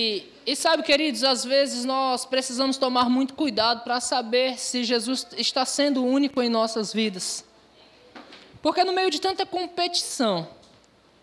[0.00, 5.64] E, sabe, queridos, às vezes nós precisamos tomar muito cuidado para saber se Jesus está
[5.64, 7.44] sendo único em nossas vidas.
[8.62, 10.48] Porque no meio de tanta competição,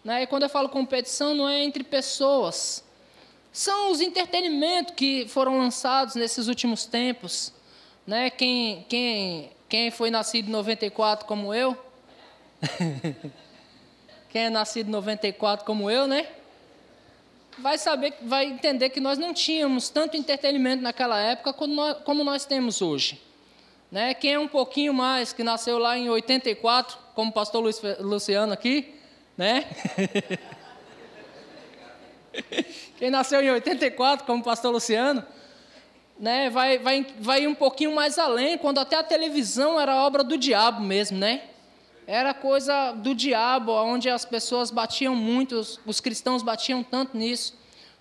[0.03, 2.83] né, e quando eu falo competição, não é entre pessoas,
[3.49, 7.53] são os entretenimentos que foram lançados nesses últimos tempos.
[8.05, 8.29] Né?
[8.29, 11.78] Quem, quem, quem foi nascido em 94 como eu?
[14.29, 16.27] quem é nascido em 94 como eu, né?
[17.58, 22.23] Vai saber, vai entender que nós não tínhamos tanto entretenimento naquela época como nós, como
[22.23, 23.21] nós temos hoje.
[23.91, 24.13] Né?
[24.13, 28.52] Quem é um pouquinho mais, que nasceu lá em 84, como o pastor Luiz, Luciano
[28.52, 28.93] aqui,
[29.38, 29.65] né?
[32.99, 35.23] Quem nasceu em 84, como o pastor Luciano,
[36.20, 40.37] né, vai, vai, vai um pouquinho mais além, quando até a televisão era obra do
[40.37, 41.43] diabo mesmo, né?
[42.07, 47.57] Era coisa do diabo, onde as pessoas batiam muito, os, os cristãos batiam tanto nisso.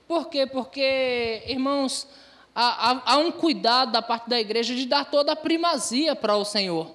[0.07, 0.47] Por quê?
[0.47, 2.07] Porque, irmãos,
[2.55, 6.45] há, há, um cuidado da parte da igreja de dar toda a primazia para o
[6.45, 6.95] Senhor.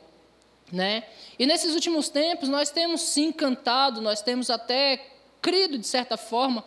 [0.72, 1.04] Né?
[1.40, 5.04] E nesses últimos tempos nós temos sim cantado, nós temos até
[5.42, 6.64] crido de certa forma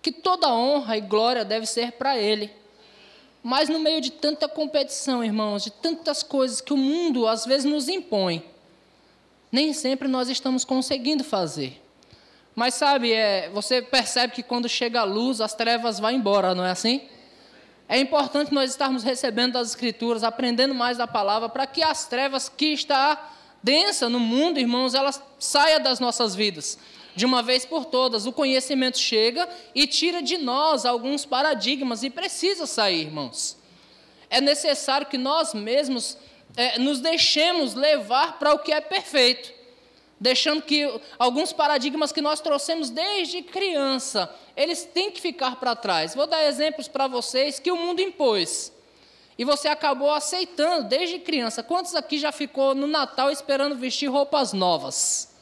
[0.00, 2.50] que toda honra e glória deve ser para Ele.
[3.42, 7.64] Mas no meio de tanta competição, irmãos, de tantas coisas que o mundo às vezes
[7.64, 8.44] nos impõe,
[9.50, 11.82] nem sempre nós estamos conseguindo fazer.
[12.54, 16.64] Mas sabe, é, você percebe que quando chega a luz, as trevas vão embora, não
[16.64, 17.02] é assim?
[17.88, 22.48] É importante nós estarmos recebendo das Escrituras, aprendendo mais da palavra, para que as trevas
[22.48, 26.78] que está densa no mundo, irmãos, elas saia das nossas vidas.
[27.16, 32.10] De uma vez por todas, o conhecimento chega e tira de nós alguns paradigmas e
[32.10, 33.56] precisa sair, irmãos.
[34.28, 36.16] É necessário que nós mesmos
[36.56, 39.52] é, nos deixemos levar para o que é perfeito,
[40.18, 46.14] deixando que alguns paradigmas que nós trouxemos desde criança, eles têm que ficar para trás.
[46.14, 48.72] Vou dar exemplos para vocês que o mundo impôs.
[49.38, 51.62] E você acabou aceitando desde criança.
[51.62, 55.34] Quantos aqui já ficou no Natal esperando vestir roupas novas?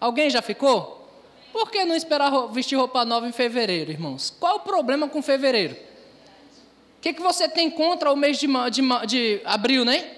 [0.00, 1.06] Alguém já ficou?
[1.52, 4.34] Por que não esperar vestir roupa nova em fevereiro, irmãos?
[4.40, 5.74] Qual o problema com fevereiro?
[5.74, 10.16] O que, que você tem contra o mês de, de, de abril, né?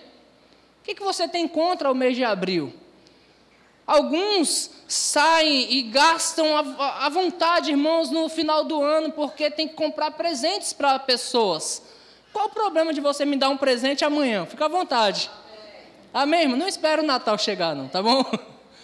[0.86, 2.72] Que, que você tem contra o mês de abril?
[3.84, 6.46] Alguns saem e gastam
[6.78, 11.82] à vontade, irmãos, no final do ano, porque tem que comprar presentes para pessoas.
[12.32, 14.46] Qual o problema de você me dar um presente amanhã?
[14.46, 15.28] Fica à vontade.
[16.14, 16.56] Amém, irmão?
[16.56, 18.24] Não espera o Natal chegar, não, tá bom?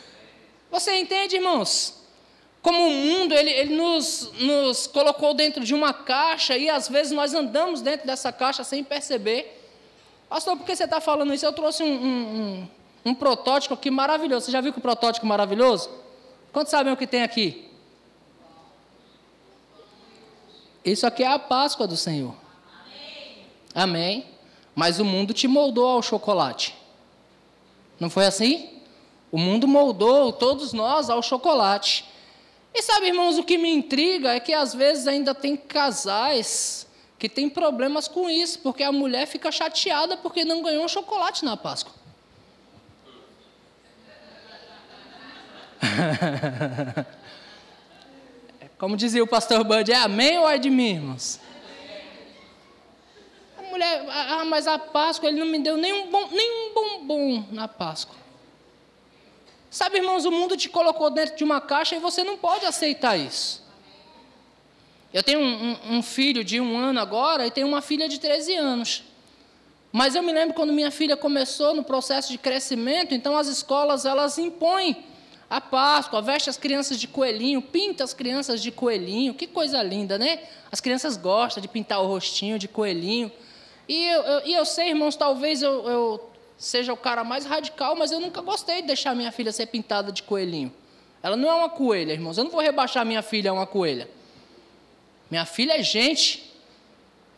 [0.72, 2.02] Você entende, irmãos?
[2.62, 7.12] Como o mundo ele, ele nos, nos colocou dentro de uma caixa e às vezes
[7.12, 9.61] nós andamos dentro dessa caixa sem perceber.
[10.32, 11.44] Pastor, por que você está falando isso?
[11.44, 12.40] Eu trouxe um, um,
[13.04, 14.46] um, um protótipo aqui maravilhoso.
[14.46, 15.90] Você já viu que protótipo maravilhoso?
[16.50, 17.68] Quantos sabem o que tem aqui?
[20.82, 22.34] Isso aqui é a Páscoa do Senhor.
[23.74, 24.24] Amém.
[24.74, 26.74] Mas o mundo te moldou ao chocolate.
[28.00, 28.80] Não foi assim?
[29.30, 32.06] O mundo moldou todos nós ao chocolate.
[32.72, 36.86] E sabe, irmãos, o que me intriga é que às vezes ainda tem casais
[37.22, 41.44] que têm problemas com isso, porque a mulher fica chateada porque não ganhou um chocolate
[41.44, 41.92] na Páscoa.
[48.76, 51.38] Como dizia o pastor Bud, é amém ou é de mim, irmãos?
[53.56, 57.68] A mulher, ah, mas a Páscoa ele não me deu nenhum, bom, nenhum bombom na
[57.68, 58.16] Páscoa.
[59.70, 63.16] Sabe, irmãos, o mundo te colocou dentro de uma caixa e você não pode aceitar
[63.16, 63.61] isso.
[65.12, 68.18] Eu tenho um, um, um, filho de um ano agora e tenho uma filha de
[68.18, 69.04] 13 anos.
[69.92, 74.06] Mas eu me lembro quando minha filha começou no processo de crescimento, então as escolas
[74.06, 75.04] elas impõem
[75.50, 80.18] a Páscoa, veste as crianças de coelhinho, pinta as crianças de coelhinho, que coisa linda,
[80.18, 80.40] né?
[80.70, 83.30] As crianças gostam de pintar o rostinho de coelhinho.
[83.86, 87.94] E eu, eu, e eu sei, irmãos, talvez eu, eu seja o cara mais radical,
[87.94, 90.72] mas eu nunca gostei de deixar minha filha ser pintada de coelhinho.
[91.22, 92.38] Ela não é uma coelha, irmãos.
[92.38, 94.08] Eu não vou rebaixar minha filha a uma coelha.
[95.32, 96.44] Minha filha é gente.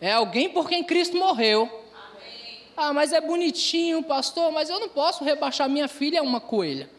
[0.00, 1.62] É alguém por quem Cristo morreu.
[1.62, 2.60] Amém.
[2.76, 6.90] Ah, mas é bonitinho, pastor, mas eu não posso rebaixar minha filha a uma coelha.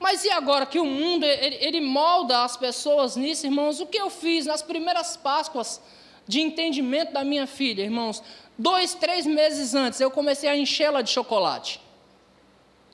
[0.00, 3.78] Mas e agora que o mundo ele, ele molda as pessoas nisso, irmãos?
[3.78, 5.82] O que eu fiz nas primeiras Páscoas
[6.26, 8.22] de entendimento da minha filha, irmãos?
[8.56, 11.78] Dois, três meses antes, eu comecei a enchê-la de chocolate.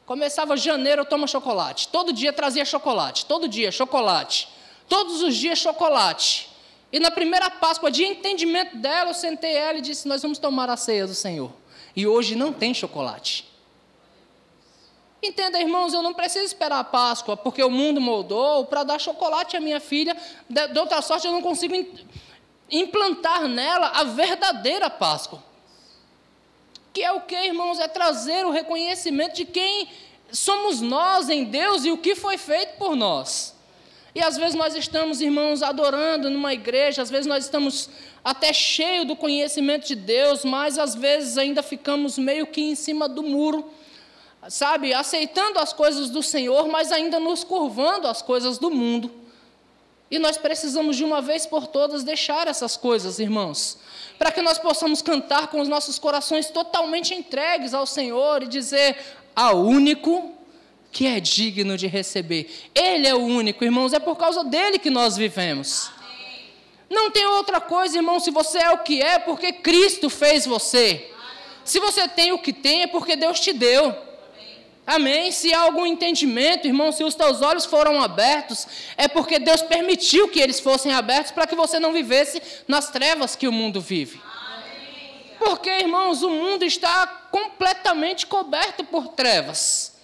[0.04, 1.86] Começava janeiro, eu tomo chocolate.
[1.86, 3.26] Todo dia trazia chocolate.
[3.26, 4.48] Todo dia, chocolate.
[4.88, 6.47] Todos os dias, chocolate.
[6.90, 10.70] E na primeira Páscoa, de entendimento dela, eu sentei ela e disse: Nós vamos tomar
[10.70, 11.52] a ceia do Senhor.
[11.94, 13.46] E hoje não tem chocolate.
[15.22, 19.56] Entenda, irmãos, eu não preciso esperar a Páscoa, porque o mundo moldou para dar chocolate
[19.56, 20.16] à minha filha.
[20.48, 21.74] De outra sorte, eu não consigo
[22.70, 25.42] implantar nela a verdadeira Páscoa.
[26.92, 27.80] Que é o que, irmãos?
[27.80, 29.88] É trazer o reconhecimento de quem
[30.30, 33.57] somos nós em Deus e o que foi feito por nós.
[34.18, 37.88] E às vezes nós estamos, irmãos, adorando numa igreja, às vezes nós estamos
[38.24, 43.08] até cheio do conhecimento de Deus, mas às vezes ainda ficamos meio que em cima
[43.08, 43.70] do muro,
[44.48, 49.08] sabe, aceitando as coisas do Senhor, mas ainda nos curvando às coisas do mundo.
[50.10, 53.78] E nós precisamos de uma vez por todas deixar essas coisas, irmãos,
[54.18, 58.96] para que nós possamos cantar com os nossos corações totalmente entregues ao Senhor e dizer:
[59.36, 60.37] "Há único
[60.90, 62.50] que é digno de receber.
[62.74, 65.90] Ele é o único, irmãos, é por causa dele que nós vivemos.
[66.88, 71.10] Não tem outra coisa, irmão, se você é o que é, porque Cristo fez você.
[71.64, 73.94] Se você tem o que tem, é porque Deus te deu.
[74.86, 75.30] Amém?
[75.30, 80.28] Se há algum entendimento, irmão, se os teus olhos foram abertos, é porque Deus permitiu
[80.28, 84.18] que eles fossem abertos para que você não vivesse nas trevas que o mundo vive.
[85.38, 89.97] Porque, irmãos, o mundo está completamente coberto por trevas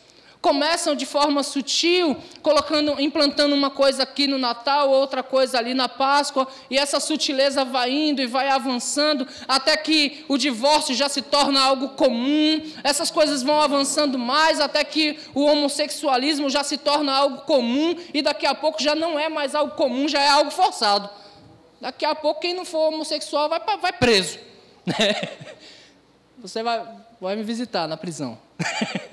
[0.44, 5.88] começam de forma sutil, colocando, implantando uma coisa aqui no Natal, outra coisa ali na
[5.88, 11.23] Páscoa, e essa sutileza vai indo e vai avançando, até que o divórcio já se
[11.23, 17.11] torna algo comum, essas coisas vão avançando mais, até que o homossexualismo já se torna
[17.11, 20.50] algo comum, e daqui a pouco já não é mais algo comum, já é algo
[20.50, 21.08] forçado.
[21.81, 24.38] Daqui a pouco, quem não for homossexual vai, vai preso.
[24.85, 25.26] Né?
[26.37, 26.87] Você vai,
[27.19, 28.38] vai me visitar na prisão.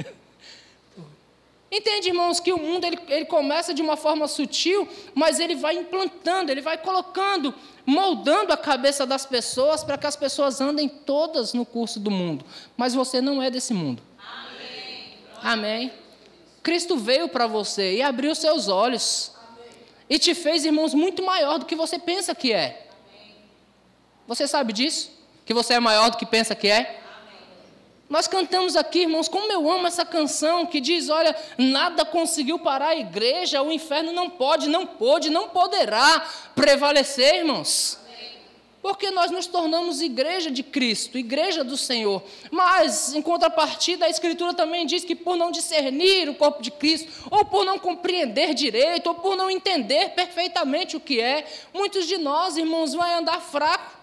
[1.71, 4.85] Entende, irmãos, que o mundo ele, ele começa de uma forma sutil,
[5.15, 10.17] mas ele vai implantando, ele vai colocando, moldando a cabeça das pessoas para que as
[10.17, 12.43] pessoas andem todas no curso do mundo.
[12.75, 14.03] Mas você não é desse mundo.
[14.19, 15.13] Amém.
[15.41, 15.93] Amém.
[16.61, 19.31] Cristo veio para você e abriu seus olhos.
[19.41, 19.69] Amém.
[20.09, 22.89] E te fez, irmãos, muito maior do que você pensa que é.
[22.99, 23.35] Amém.
[24.27, 25.09] Você sabe disso?
[25.45, 27.00] Que você é maior do que pensa que é?
[28.11, 32.89] Nós cantamos aqui, irmãos, como eu amo essa canção que diz: olha, nada conseguiu parar
[32.89, 37.97] a igreja, o inferno não pode, não pôde, não poderá prevalecer, irmãos.
[38.81, 42.21] Porque nós nos tornamos igreja de Cristo, igreja do Senhor.
[42.51, 47.29] Mas, em contrapartida, a Escritura também diz que por não discernir o corpo de Cristo,
[47.31, 52.17] ou por não compreender direito, ou por não entender perfeitamente o que é, muitos de
[52.17, 54.00] nós, irmãos, vão andar fracos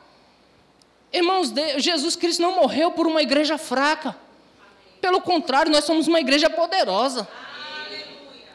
[1.13, 4.17] Irmãos, Jesus Cristo não morreu por uma igreja fraca.
[5.01, 7.27] Pelo contrário, nós somos uma igreja poderosa.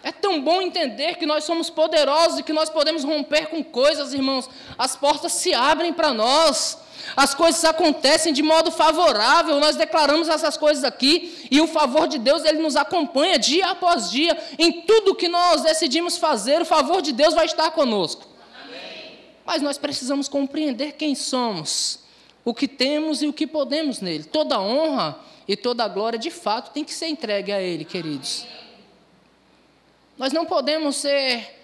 [0.04, 4.14] É tão bom entender que nós somos poderosos e que nós podemos romper com coisas,
[4.14, 4.50] irmãos.
[4.78, 6.78] As portas se abrem para nós.
[7.16, 9.60] As coisas acontecem de modo favorável.
[9.60, 14.12] Nós declaramos essas coisas aqui e o favor de Deus ele nos acompanha dia após
[14.12, 16.62] dia em tudo que nós decidimos fazer.
[16.62, 18.28] O favor de Deus vai estar conosco.
[18.62, 19.20] Amém.
[19.46, 22.03] Mas nós precisamos compreender quem somos
[22.46, 24.24] o que temos e o que podemos nele.
[24.24, 25.18] Toda honra
[25.48, 28.46] e toda glória, de fato, tem que ser entregue a Ele, queridos.
[30.18, 31.62] Nós não podemos ser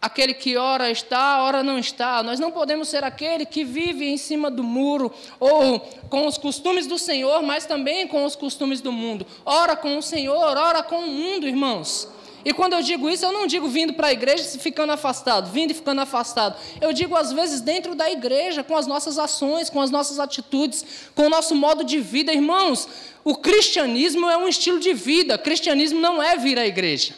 [0.00, 2.22] aquele que ora está, ora não está.
[2.22, 5.78] Nós não podemos ser aquele que vive em cima do muro ou
[6.08, 9.24] com os costumes do Senhor, mas também com os costumes do mundo.
[9.44, 12.08] Ora com o Senhor, ora com o mundo, irmãos.
[12.44, 15.50] E quando eu digo isso, eu não digo vindo para a igreja e ficando afastado,
[15.50, 16.56] vindo e ficando afastado.
[16.80, 20.84] Eu digo, às vezes, dentro da igreja, com as nossas ações, com as nossas atitudes,
[21.14, 22.32] com o nosso modo de vida.
[22.32, 22.88] Irmãos,
[23.24, 27.14] o cristianismo é um estilo de vida, cristianismo não é vir à igreja.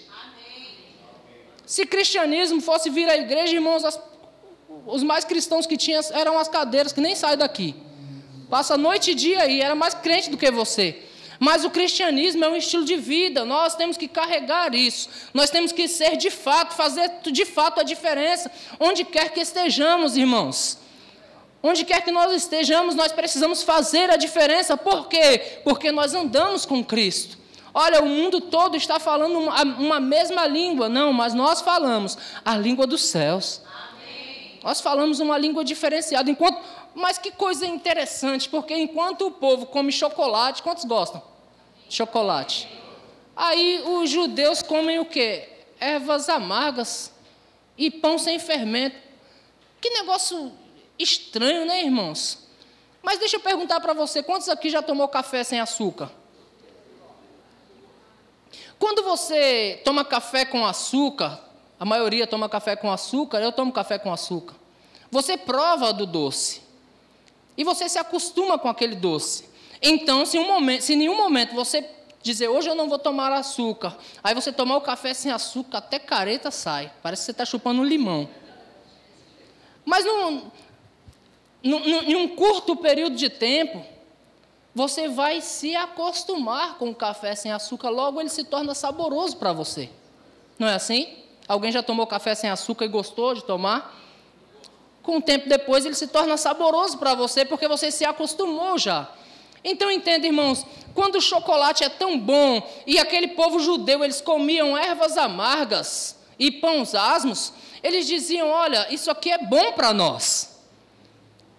[1.65, 3.99] Se cristianismo fosse vir à igreja, irmãos, as,
[4.87, 7.75] os mais cristãos que tinham eram as cadeiras, que nem saem daqui.
[8.51, 11.03] Passa noite e dia aí, era mais crente do que você.
[11.45, 15.11] Mas o cristianismo é um estilo de vida, nós temos que carregar isso.
[15.35, 20.17] Nós temos que ser de fato, fazer de fato a diferença, onde quer que estejamos,
[20.17, 20.79] irmãos.
[21.63, 24.75] Onde quer que nós estejamos, nós precisamos fazer a diferença.
[24.75, 25.61] Por quê?
[25.63, 27.37] Porque nós andamos com Cristo.
[27.75, 30.89] Olha, o mundo todo está falando uma, uma mesma língua.
[30.89, 33.61] Não, mas nós falamos a língua dos céus.
[33.67, 34.61] Amém.
[34.63, 36.31] Nós falamos uma língua diferenciada.
[36.31, 36.59] Enquanto
[36.95, 41.34] mas que coisa interessante, porque enquanto o povo come chocolate, quantos gostam?
[41.95, 42.69] Chocolate.
[43.37, 45.49] Aí os judeus comem o quê?
[45.79, 47.13] Ervas amargas
[47.79, 48.97] e pão sem fermento.
[49.81, 50.53] Que negócio
[50.99, 52.49] estranho, né, irmãos?
[53.01, 56.11] Mas deixa eu perguntar para você, quantos aqui já tomou café sem açúcar?
[58.77, 61.41] Quando você toma café com açúcar,
[61.79, 64.57] a maioria toma café com açúcar, eu tomo café com açúcar.
[65.13, 66.61] Você prova do doce.
[67.57, 69.54] E você se acostuma com aquele doce.
[69.87, 71.85] Então, se, um momento, se em nenhum momento você
[72.23, 75.99] dizer, hoje eu não vou tomar açúcar, aí você tomar o café sem açúcar, até
[75.99, 76.91] careta sai.
[77.03, 78.27] Parece que você está chupando um limão.
[79.85, 80.51] Mas não,
[81.63, 83.85] em um curto período de tempo,
[84.75, 89.53] você vai se acostumar com o café sem açúcar, logo ele se torna saboroso para
[89.53, 89.91] você.
[90.59, 91.15] Não é assim?
[91.47, 93.95] Alguém já tomou café sem açúcar e gostou de tomar?
[95.03, 99.13] Com o tempo depois ele se torna saboroso para você porque você se acostumou já.
[99.65, 104.77] Então entenda, irmãos, quando o chocolate é tão bom e aquele povo judeu eles comiam
[104.77, 107.53] ervas amargas e pães asmos,
[107.83, 110.61] eles diziam: olha, isso aqui é bom para nós.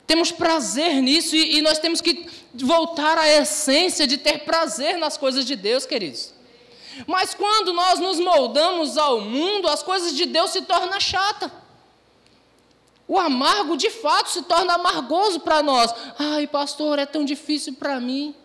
[0.05, 5.17] Temos prazer nisso e, e nós temos que voltar à essência de ter prazer nas
[5.17, 6.33] coisas de Deus, queridos.
[7.07, 11.51] Mas quando nós nos moldamos ao mundo, as coisas de Deus se tornam chatas.
[13.07, 15.93] O amargo de fato se torna amargoso para nós.
[16.17, 18.35] Ai, pastor, é tão difícil para mim.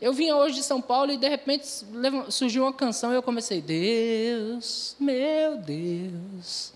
[0.00, 1.66] Eu vinha hoje de São Paulo e de repente
[2.28, 6.72] surgiu uma canção e eu comecei: Deus, meu Deus,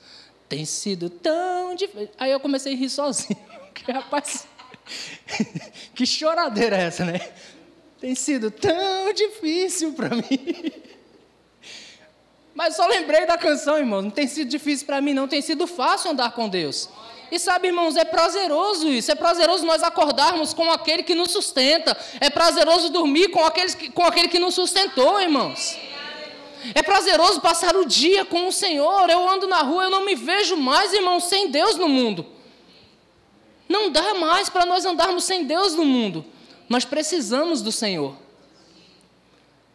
[0.49, 2.11] tem sido tão difícil.
[2.19, 3.39] Aí eu comecei a rir sozinho.
[3.77, 4.49] Que rapaz,
[5.95, 7.21] que choradeira é essa, né?
[8.01, 10.23] Tem sido tão difícil para mim.
[12.57, 14.03] Mas só lembrei da canção, irmãos.
[14.03, 15.29] Não tem sido difícil para mim, não.
[15.29, 16.89] Tem sido fácil andar com Deus.
[17.31, 19.13] E sabe, irmãos, é prazeroso isso.
[19.13, 21.95] É prazeroso nós acordarmos com aquele que nos sustenta.
[22.19, 25.77] É prazeroso dormir com, aqueles que, com aquele que nos sustentou, irmãos.
[26.75, 29.11] É prazeroso passar o dia com o Senhor.
[29.11, 32.25] Eu ando na rua, eu não me vejo mais, irmãos, sem Deus no mundo.
[33.69, 36.25] Não dá mais para nós andarmos sem Deus no mundo.
[36.71, 38.17] Nós precisamos do Senhor.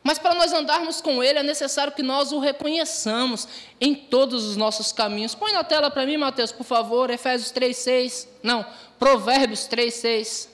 [0.03, 3.47] Mas para nós andarmos com Ele é necessário que nós o reconheçamos
[3.79, 5.35] em todos os nossos caminhos.
[5.35, 8.27] Põe na tela para mim, Mateus, por favor, Efésios 3,6.
[8.41, 8.65] Não,
[8.97, 10.47] Provérbios 3,6.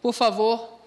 [0.00, 0.80] Por favor.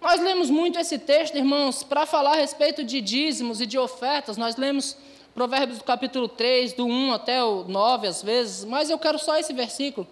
[0.00, 4.36] Nós lemos muito esse texto, irmãos, para falar a respeito de dízimos e de ofertas.
[4.36, 4.96] Nós lemos
[5.34, 9.36] Provérbios do capítulo 3, do 1 até o 9, às vezes, mas eu quero só
[9.36, 10.06] esse versículo.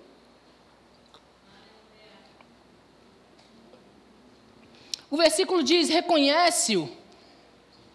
[5.12, 6.90] O versículo diz: reconhece-o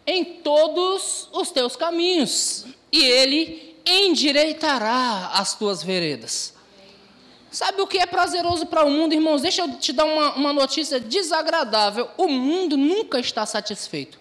[0.05, 6.53] em todos os teus caminhos, e ele endireitará as tuas veredas.
[7.49, 9.41] Sabe o que é prazeroso para o mundo, irmãos?
[9.41, 12.07] Deixa eu te dar uma, uma notícia desagradável.
[12.17, 14.19] O mundo nunca está satisfeito.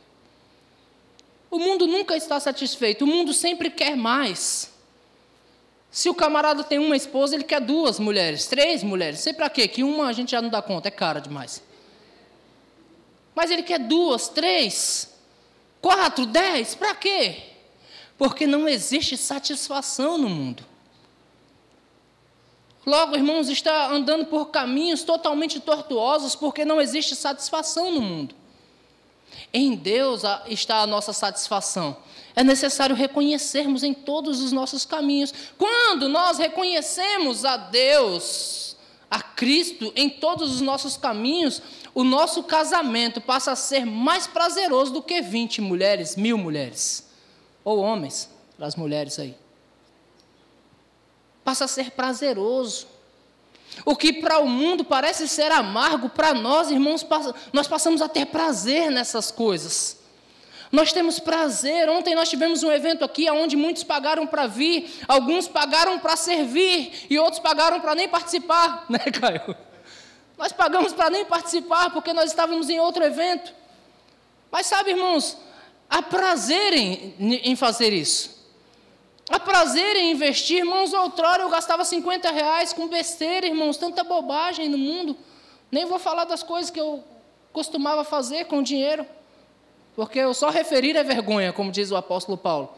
[1.50, 3.04] O mundo nunca está satisfeito.
[3.04, 4.72] O mundo sempre quer mais.
[5.90, 9.20] Se o camarada tem uma esposa, ele quer duas mulheres, três mulheres.
[9.20, 9.68] Sei para quê?
[9.68, 11.65] Que uma a gente já não dá conta, é cara demais.
[13.36, 15.14] Mas ele quer duas, três,
[15.82, 17.42] quatro, dez, para quê?
[18.16, 20.64] Porque não existe satisfação no mundo.
[22.86, 28.34] Logo, irmãos, está andando por caminhos totalmente tortuosos porque não existe satisfação no mundo.
[29.52, 31.94] Em Deus está a nossa satisfação.
[32.34, 35.34] É necessário reconhecermos em todos os nossos caminhos.
[35.58, 38.75] Quando nós reconhecemos a Deus,
[39.10, 41.62] a Cristo, em todos os nossos caminhos,
[41.94, 47.08] o nosso casamento passa a ser mais prazeroso do que 20 mulheres, mil mulheres,
[47.64, 49.36] ou homens, as mulheres aí.
[51.44, 52.88] Passa a ser prazeroso.
[53.84, 57.06] O que para o mundo parece ser amargo, para nós, irmãos,
[57.52, 59.98] nós passamos a ter prazer nessas coisas.
[60.70, 61.88] Nós temos prazer.
[61.88, 67.06] Ontem nós tivemos um evento aqui onde muitos pagaram para vir, alguns pagaram para servir
[67.08, 69.56] e outros pagaram para nem participar, né, Caio?
[70.36, 73.54] Nós pagamos para nem participar porque nós estávamos em outro evento.
[74.50, 75.36] Mas sabe, irmãos,
[75.88, 78.36] há prazer em, em fazer isso.
[79.28, 80.58] Há prazer em investir.
[80.58, 85.16] Irmãos, outrora eu gastava 50 reais com besteira, irmãos, tanta bobagem no mundo.
[85.70, 87.02] Nem vou falar das coisas que eu
[87.52, 89.06] costumava fazer com dinheiro.
[89.96, 92.70] Porque eu só referir é vergonha, como diz o apóstolo Paulo.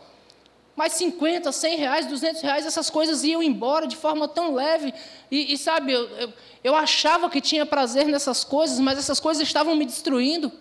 [0.77, 4.95] Mas 50, 100 reais, 200 reais, essas coisas iam embora de forma tão leve.
[5.29, 6.33] E, e sabe, eu, eu,
[6.63, 10.53] eu, achava que tinha prazer nessas coisas, mas essas coisas estavam me destruindo.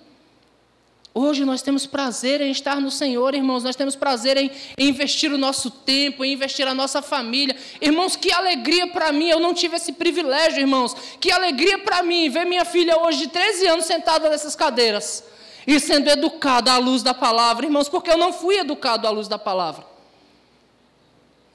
[1.13, 3.63] Hoje nós temos prazer em estar no Senhor, irmãos.
[3.63, 7.55] Nós temos prazer em, em investir o nosso tempo, em investir a nossa família.
[7.79, 9.29] Irmãos, que alegria para mim.
[9.29, 10.95] Eu não tive esse privilégio, irmãos.
[11.19, 15.23] Que alegria para mim ver minha filha hoje de 13 anos sentada nessas cadeiras
[15.67, 19.27] e sendo educada à luz da palavra, irmãos, porque eu não fui educado à luz
[19.27, 19.85] da palavra.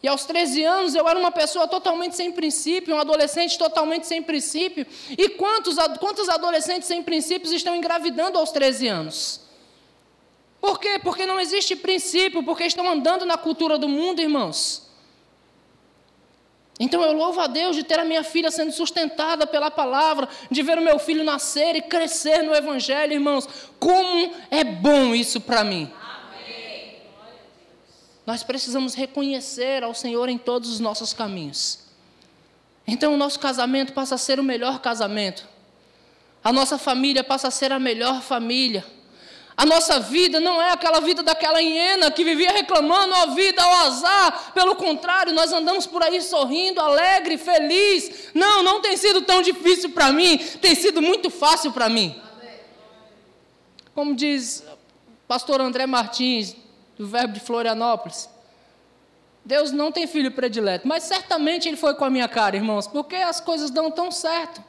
[0.02, 4.22] E aos 13 anos eu era uma pessoa totalmente sem princípio, um adolescente totalmente sem
[4.22, 4.86] princípio.
[5.16, 9.40] E quantos, quantos adolescentes sem princípios estão engravidando aos 13 anos?
[10.60, 11.00] Por quê?
[11.02, 14.91] Porque não existe princípio, porque estão andando na cultura do mundo, irmãos.
[16.82, 20.64] Então eu louvo a Deus de ter a minha filha sendo sustentada pela palavra, de
[20.64, 23.48] ver o meu filho nascer e crescer no Evangelho, irmãos.
[23.78, 25.88] Como é bom isso para mim.
[28.26, 31.78] Nós precisamos reconhecer ao Senhor em todos os nossos caminhos.
[32.84, 35.46] Então o nosso casamento passa a ser o melhor casamento.
[36.42, 38.84] A nossa família passa a ser a melhor família.
[39.56, 43.86] A nossa vida não é aquela vida daquela hiena que vivia reclamando a vida, ao
[43.86, 44.52] azar.
[44.54, 48.30] Pelo contrário, nós andamos por aí sorrindo, alegre, feliz.
[48.32, 52.20] Não, não tem sido tão difícil para mim, tem sido muito fácil para mim.
[53.94, 54.64] Como diz
[55.28, 56.56] pastor André Martins,
[56.98, 58.28] do Verbo de Florianópolis.
[59.44, 63.16] Deus não tem filho predileto, mas certamente ele foi com a minha cara, irmãos, porque
[63.16, 64.62] as coisas dão tão certo.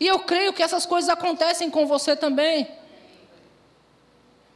[0.00, 2.68] E eu creio que essas coisas acontecem com você também.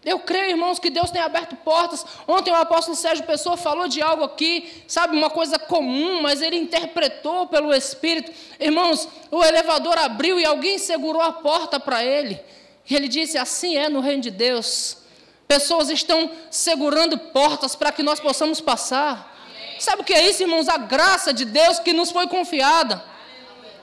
[0.04, 2.04] Eu creio, irmãos, que Deus tem aberto portas.
[2.26, 6.56] Ontem o apóstolo Sérgio Pessoa falou de algo aqui, sabe, uma coisa comum, mas ele
[6.56, 8.32] interpretou pelo Espírito.
[8.58, 12.40] Irmãos, o elevador abriu e alguém segurou a porta para ele.
[12.88, 14.96] E ele disse: Assim é no reino de Deus.
[15.46, 19.30] Pessoas estão segurando portas para que nós possamos passar.
[19.78, 20.68] Sabe o que é isso, irmãos?
[20.68, 23.11] A graça de Deus que nos foi confiada.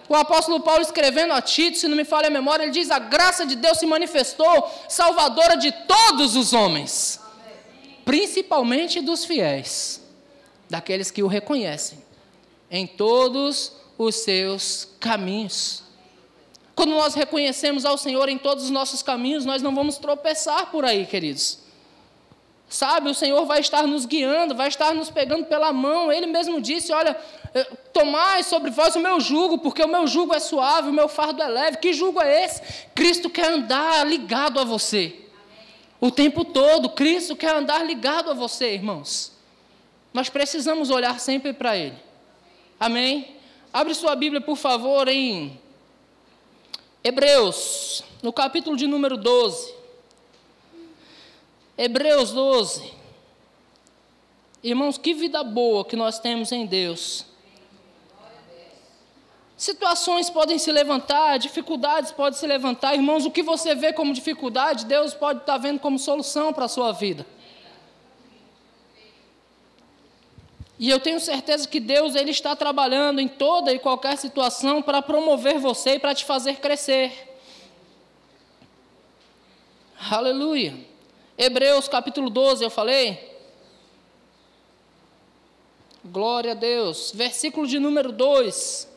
[0.10, 2.98] O apóstolo Paulo escrevendo a Tito, se não me falha a memória, ele diz: A
[2.98, 7.20] graça de Deus se manifestou, salvadora de todos os homens,
[8.04, 10.01] principalmente dos fiéis,
[10.68, 12.04] daqueles que o reconhecem,
[12.72, 15.84] em todos os seus caminhos.
[16.74, 20.86] Quando nós reconhecemos ao Senhor em todos os nossos caminhos, nós não vamos tropeçar por
[20.86, 21.60] aí, queridos.
[22.70, 26.12] Sabe, o Senhor vai estar nos guiando, vai estar nos pegando pela mão.
[26.12, 27.18] Ele mesmo disse: Olha,
[27.94, 31.41] tomai sobre vós o meu jugo, porque o meu jugo é suave, o meu fardo
[31.41, 31.77] é leve.
[31.77, 32.62] Que jugo é esse?
[32.94, 35.15] Cristo quer andar ligado a você.
[36.00, 39.34] O tempo todo, Cristo quer andar ligado a você, irmãos.
[40.13, 41.98] Nós precisamos olhar sempre para Ele.
[42.79, 43.36] Amém?
[43.72, 45.60] Abre sua Bíblia, por favor, em
[47.03, 49.74] Hebreus, no capítulo de número 12.
[51.77, 52.94] Hebreus 12.
[54.63, 57.28] Irmãos, que vida boa que nós temos em Deus.
[59.60, 62.96] Situações podem se levantar, dificuldades podem se levantar.
[62.96, 66.70] Irmãos, o que você vê como dificuldade, Deus pode estar vendo como solução para a
[66.70, 67.25] sua vida.
[70.79, 75.01] E eu tenho certeza que Deus ele está trabalhando em toda e qualquer situação para
[75.01, 77.12] promover você e para te fazer crescer.
[80.10, 80.74] Aleluia.
[81.38, 83.38] Hebreus capítulo 12, eu falei?
[86.05, 87.12] Glória a Deus.
[87.14, 88.89] Versículo de número 2.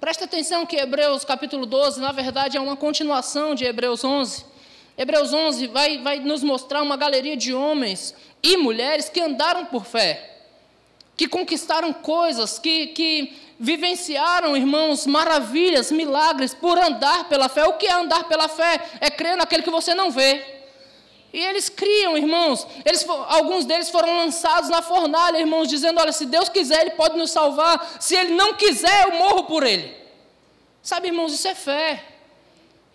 [0.00, 4.44] Presta atenção que Hebreus capítulo 12, na verdade, é uma continuação de Hebreus 11.
[4.96, 9.86] Hebreus 11 vai, vai nos mostrar uma galeria de homens e mulheres que andaram por
[9.86, 10.38] fé,
[11.16, 17.64] que conquistaram coisas, que, que vivenciaram, irmãos, maravilhas, milagres por andar pela fé.
[17.64, 18.78] O que é andar pela fé?
[19.00, 20.55] É crer naquele que você não vê.
[21.36, 22.66] E eles criam, irmãos.
[22.82, 27.18] Eles, alguns deles foram lançados na fornalha, irmãos, dizendo: Olha, se Deus quiser, Ele pode
[27.18, 27.98] nos salvar.
[28.00, 29.94] Se Ele não quiser, eu morro por Ele.
[30.80, 32.02] Sabe, irmãos, isso é fé.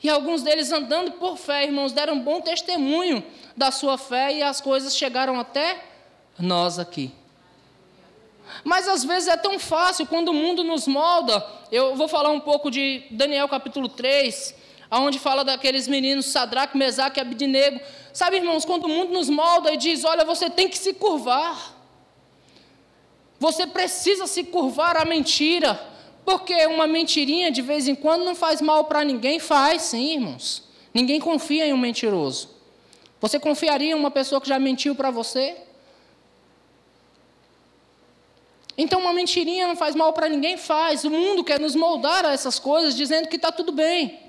[0.01, 3.23] E alguns deles, andando por fé, irmãos, deram bom testemunho
[3.55, 5.79] da sua fé e as coisas chegaram até
[6.39, 7.13] nós aqui.
[8.63, 11.45] Mas às vezes é tão fácil quando o mundo nos molda.
[11.71, 14.55] Eu vou falar um pouco de Daniel capítulo 3,
[14.99, 17.79] onde fala daqueles meninos Sadraque, Mesaque e Abidnego.
[18.11, 21.77] Sabe, irmãos, quando o mundo nos molda e diz: olha, você tem que se curvar.
[23.39, 25.89] Você precisa se curvar à mentira.
[26.23, 30.63] Porque uma mentirinha de vez em quando não faz mal para ninguém, faz sim, irmãos.
[30.93, 32.49] Ninguém confia em um mentiroso.
[33.19, 35.57] Você confiaria em uma pessoa que já mentiu para você?
[38.77, 41.03] Então, uma mentirinha não faz mal para ninguém, faz.
[41.03, 44.20] O mundo quer nos moldar a essas coisas, dizendo que está tudo bem.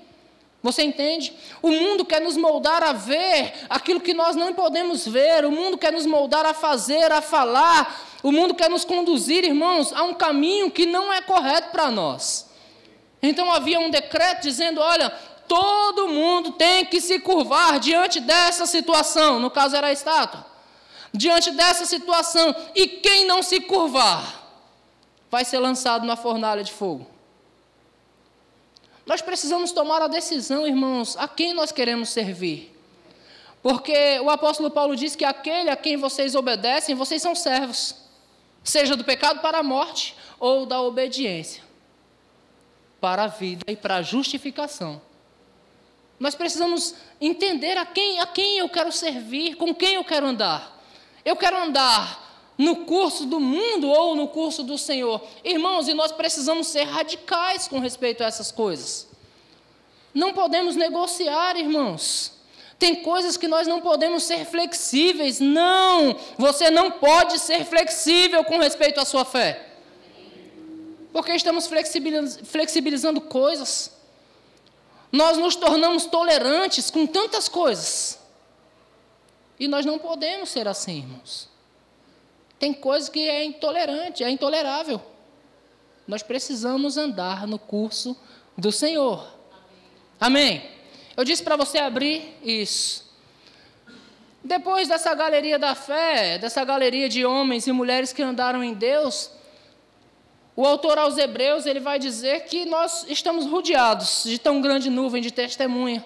[0.63, 1.33] Você entende?
[1.61, 5.45] O mundo quer nos moldar a ver aquilo que nós não podemos ver.
[5.45, 8.01] O mundo quer nos moldar a fazer, a falar.
[8.23, 12.49] O mundo quer nos conduzir, irmãos, a um caminho que não é correto para nós.
[13.21, 15.09] Então havia um decreto dizendo: olha,
[15.47, 19.39] todo mundo tem que se curvar diante dessa situação.
[19.39, 20.53] No caso era a estátua
[21.13, 24.41] diante dessa situação, e quem não se curvar,
[25.29, 27.05] vai ser lançado na fornalha de fogo.
[29.05, 32.73] Nós precisamos tomar a decisão, irmãos, a quem nós queremos servir.
[33.61, 37.95] Porque o apóstolo Paulo diz que aquele a quem vocês obedecem, vocês são servos,
[38.63, 41.63] seja do pecado para a morte ou da obediência
[43.03, 45.01] para a vida e para a justificação.
[46.17, 50.81] Nós precisamos entender a quem, a quem eu quero servir, com quem eu quero andar.
[51.25, 52.22] Eu quero andar
[52.57, 55.21] no curso do mundo ou no curso do Senhor.
[55.43, 59.07] Irmãos, e nós precisamos ser radicais com respeito a essas coisas.
[60.13, 62.33] Não podemos negociar, irmãos.
[62.77, 65.39] Tem coisas que nós não podemos ser flexíveis.
[65.39, 69.69] Não, você não pode ser flexível com respeito à sua fé.
[71.11, 71.69] Porque estamos
[72.43, 73.91] flexibilizando coisas.
[75.11, 78.19] Nós nos tornamos tolerantes com tantas coisas.
[79.59, 81.52] E nós não podemos ser assim, irmãos.
[82.63, 85.01] Tem coisa que é intolerante, é intolerável.
[86.07, 88.15] Nós precisamos andar no curso
[88.57, 89.27] do Senhor.
[90.17, 90.63] Amém.
[91.17, 93.13] Eu disse para você abrir isso.
[94.41, 99.29] Depois dessa galeria da fé, dessa galeria de homens e mulheres que andaram em Deus,
[100.55, 105.21] o autor aos Hebreus ele vai dizer que nós estamos rodeados de tão grande nuvem
[105.21, 106.01] de testemunha.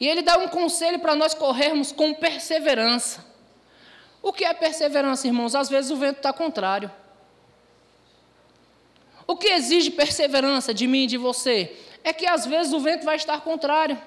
[0.00, 3.29] E ele dá um conselho para nós corrermos com perseverança.
[4.22, 5.54] O que é perseverança, irmãos?
[5.54, 6.90] Às vezes o vento está contrário.
[9.26, 11.76] O que exige perseverança de mim e de você?
[12.02, 14.00] É que às vezes o vento vai estar contrário.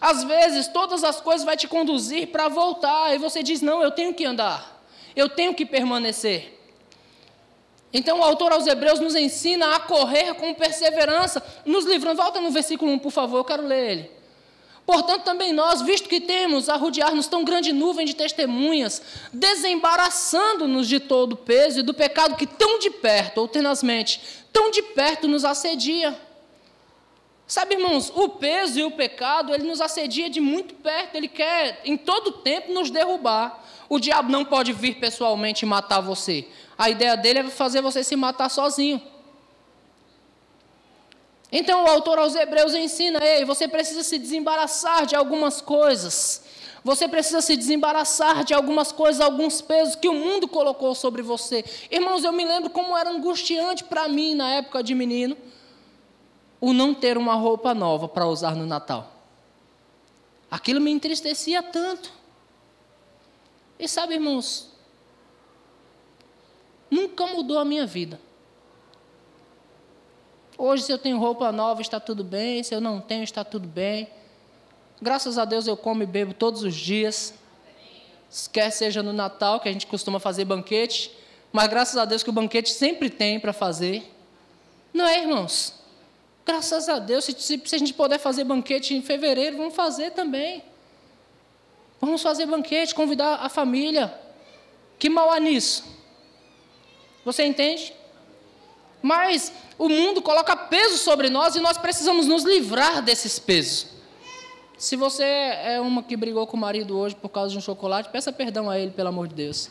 [0.00, 3.90] Às vezes todas as coisas vai te conduzir para voltar e você diz: "Não, eu
[3.90, 4.82] tenho que andar.
[5.14, 6.54] Eu tenho que permanecer".
[7.92, 12.20] Então o autor aos Hebreus nos ensina a correr com perseverança, nos livrando.
[12.20, 14.10] Volta no versículo 1, por favor, eu quero ler ele.
[14.86, 21.00] Portanto, também nós, visto que temos a rodear-nos tão grande nuvem de testemunhas, desembaraçando-nos de
[21.00, 24.20] todo o peso e do pecado que tão de perto, ou tenazmente,
[24.52, 26.16] tão de perto nos assedia.
[27.48, 31.80] Sabe, irmãos, o peso e o pecado, ele nos assedia de muito perto, ele quer
[31.84, 33.64] em todo tempo nos derrubar.
[33.88, 36.46] O diabo não pode vir pessoalmente matar você.
[36.78, 39.02] A ideia dele é fazer você se matar sozinho.
[41.58, 46.42] Então o autor aos Hebreus ensina: ei, você precisa se desembaraçar de algumas coisas.
[46.84, 51.64] Você precisa se desembaraçar de algumas coisas, alguns pesos que o mundo colocou sobre você.
[51.90, 55.34] Irmãos, eu me lembro como era angustiante para mim na época de menino
[56.60, 59.10] o não ter uma roupa nova para usar no Natal.
[60.50, 62.12] Aquilo me entristecia tanto.
[63.78, 64.72] E sabe, irmãos,
[66.90, 68.25] nunca mudou a minha vida.
[70.58, 72.62] Hoje, se eu tenho roupa nova, está tudo bem.
[72.62, 74.08] Se eu não tenho, está tudo bem.
[75.00, 77.34] Graças a Deus eu como e bebo todos os dias.
[78.52, 81.12] Quer seja no Natal, que a gente costuma fazer banquete,
[81.52, 84.10] mas graças a Deus que o banquete sempre tem para fazer.
[84.92, 85.74] Não é, irmãos?
[86.44, 90.12] Graças a Deus, se, se, se, a gente puder fazer banquete em fevereiro, vamos fazer
[90.12, 90.62] também.
[92.00, 94.18] Vamos fazer banquete, convidar a família.
[94.98, 95.84] Que mal há nisso?
[97.24, 97.92] Você entende?
[99.06, 103.86] Mas o mundo coloca peso sobre nós e nós precisamos nos livrar desses pesos.
[104.76, 108.08] Se você é uma que brigou com o marido hoje por causa de um chocolate,
[108.08, 109.70] peça perdão a ele, pelo amor de Deus.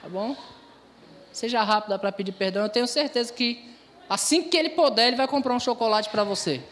[0.00, 0.34] Tá bom?
[1.30, 2.62] Seja rápida para pedir perdão.
[2.62, 3.70] Eu tenho certeza que
[4.08, 6.62] assim que ele puder, ele vai comprar um chocolate para você.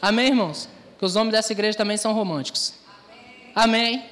[0.00, 0.66] Amém, irmãos?
[0.98, 2.72] Que os homens dessa igreja também são românticos.
[3.54, 4.02] Amém.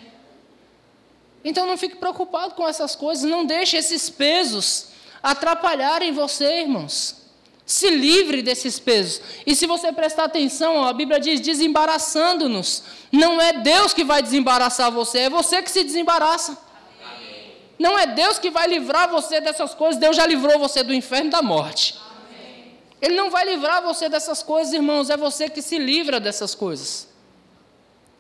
[1.43, 4.93] Então não fique preocupado com essas coisas, não deixe esses pesos
[5.25, 7.17] atrapalharem você, irmãos.
[7.65, 9.23] Se livre desses pesos.
[9.47, 12.83] E se você prestar atenção, a Bíblia diz desembaraçando-nos.
[13.11, 16.59] Não é Deus que vai desembaraçar você, é você que se desembaraça.
[17.03, 17.55] Amém.
[17.79, 21.29] Não é Deus que vai livrar você dessas coisas, Deus já livrou você do inferno
[21.29, 21.99] e da morte.
[22.07, 22.75] Amém.
[23.01, 27.09] Ele não vai livrar você dessas coisas, irmãos, é você que se livra dessas coisas.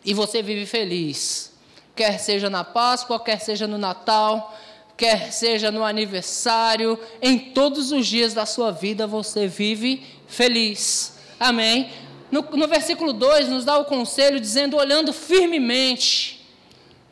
[0.02, 1.52] E você vive feliz,
[1.94, 4.54] quer seja na Páscoa, quer seja no Natal,
[4.96, 11.18] quer seja no aniversário, em todos os dias da sua vida você vive feliz.
[11.38, 11.90] Amém?
[12.30, 16.44] No, no versículo 2 nos dá o conselho dizendo: olhando firmemente.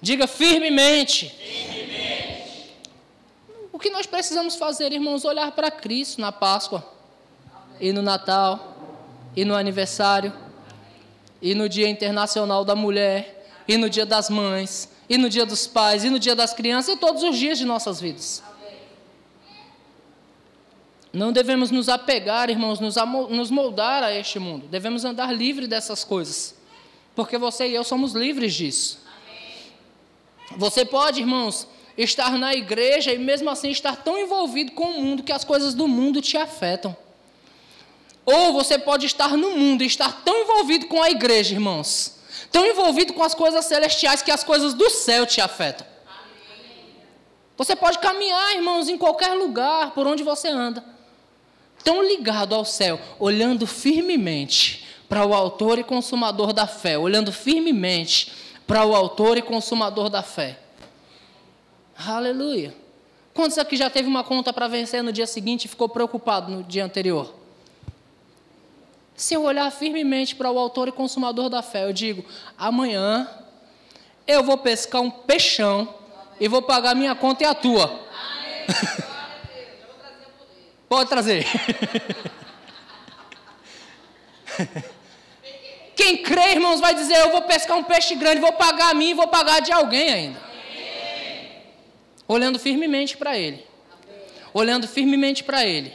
[0.00, 1.28] Diga firmemente.
[1.28, 2.72] firmemente.
[3.72, 5.24] O que nós precisamos fazer, irmãos?
[5.24, 6.84] Olhar para Cristo na Páscoa,
[7.80, 8.76] e no Natal,
[9.36, 10.32] e no aniversário,
[11.40, 15.66] e no Dia Internacional da Mulher, e no Dia das Mães, e no dia dos
[15.66, 18.42] pais, e no dia das crianças, e todos os dias de nossas vidas.
[21.12, 24.66] Não devemos nos apegar, irmãos, nos moldar a este mundo.
[24.68, 26.54] Devemos andar livre dessas coisas.
[27.14, 28.98] Porque você e eu somos livres disso.
[30.56, 31.66] Você pode, irmãos,
[31.98, 35.74] estar na igreja e mesmo assim estar tão envolvido com o mundo que as coisas
[35.74, 36.96] do mundo te afetam.
[38.24, 42.16] Ou você pode estar no mundo e estar tão envolvido com a igreja, irmãos,
[42.52, 45.86] tão envolvido com as coisas celestiais que as coisas do céu te afetam.
[47.56, 50.84] Você pode caminhar, irmãos, em qualquer lugar por onde você anda,
[51.82, 58.32] tão ligado ao céu, olhando firmemente para o Autor e Consumador da fé, olhando firmemente
[58.66, 60.58] para o Autor e Consumador da fé.
[61.96, 62.74] Aleluia.
[63.34, 66.62] Quantos aqui já teve uma conta para vencer no dia seguinte e ficou preocupado no
[66.62, 67.41] dia anterior?
[69.22, 72.24] Se eu olhar firmemente para o autor e consumador da fé, eu digo:
[72.58, 73.30] amanhã
[74.26, 75.94] eu vou pescar um peixão
[76.40, 78.00] e vou pagar minha conta e a tua.
[80.88, 81.46] Pode trazer.
[85.94, 89.10] Quem crê, irmãos, vai dizer: Eu vou pescar um peixe grande, vou pagar a mim
[89.10, 90.40] e vou pagar de alguém ainda.
[92.26, 93.64] Olhando firmemente para Ele.
[94.52, 95.92] Olhando firmemente para Ele.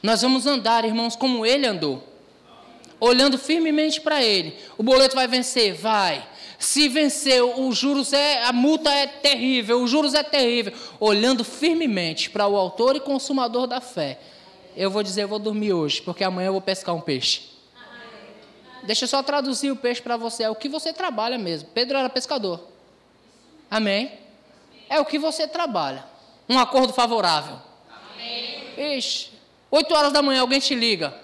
[0.00, 2.06] Nós vamos andar, irmãos, como Ele andou.
[3.00, 4.56] Olhando firmemente para Ele.
[4.76, 5.74] O boleto vai vencer?
[5.74, 6.26] Vai.
[6.58, 10.72] Se vencer, os juros é, a multa é terrível, os juros é terrível.
[10.98, 14.18] Olhando firmemente para o autor e consumador da fé.
[14.76, 17.42] Eu vou dizer, eu vou dormir hoje, porque amanhã eu vou pescar um peixe.
[18.82, 20.44] Deixa eu só traduzir o peixe para você.
[20.44, 21.68] É o que você trabalha mesmo.
[21.74, 22.60] Pedro era pescador.
[23.70, 24.12] Amém?
[24.88, 26.04] É o que você trabalha.
[26.48, 27.58] Um acordo favorável.
[27.90, 28.96] Amém.
[28.96, 29.30] Ixi,
[29.70, 31.14] 8 horas da manhã alguém te liga.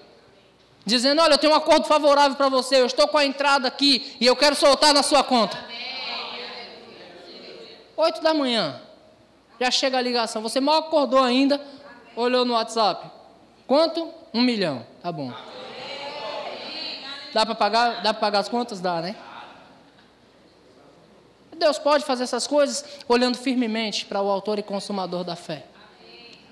[0.86, 4.16] Dizendo, olha, eu tenho um acordo favorável para você, eu estou com a entrada aqui
[4.20, 5.58] e eu quero soltar na sua conta.
[7.96, 8.80] Oito da manhã.
[9.60, 10.42] Já chega a ligação.
[10.42, 11.60] Você mal acordou ainda,
[12.16, 13.08] olhou no WhatsApp.
[13.66, 14.12] Quanto?
[14.32, 14.84] Um milhão.
[15.02, 15.32] Tá bom.
[17.32, 18.02] Dá para pagar?
[18.02, 18.80] Dá para pagar as contas?
[18.80, 19.16] Dá, né?
[21.56, 25.64] Deus pode fazer essas coisas olhando firmemente para o autor e consumador da fé.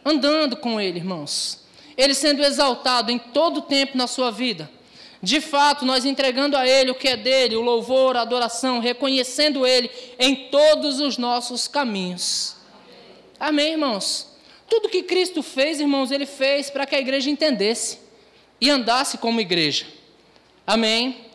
[0.04, 1.61] Andando com ele, irmãos.
[1.96, 4.70] Ele sendo exaltado em todo o tempo na sua vida.
[5.22, 9.64] De fato, nós entregando a Ele o que é dele, o louvor, a adoração, reconhecendo
[9.64, 12.56] Ele em todos os nossos caminhos.
[13.38, 14.28] Amém, irmãos?
[14.68, 17.98] Tudo que Cristo fez, irmãos, Ele fez para que a igreja entendesse
[18.60, 19.86] e andasse como igreja.
[20.66, 21.26] Amém?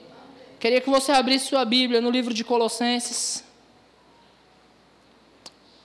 [0.59, 3.43] Queria que você abrisse sua Bíblia no livro de Colossenses,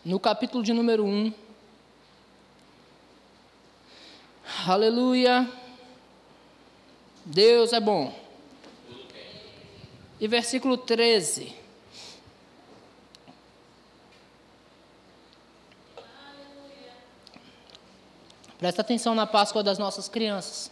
[0.04, 1.32] no capítulo de número 1.
[4.64, 5.50] Aleluia.
[7.24, 8.14] Deus é bom.
[10.20, 11.52] E versículo 13.
[18.56, 20.70] Presta atenção na Páscoa das nossas crianças.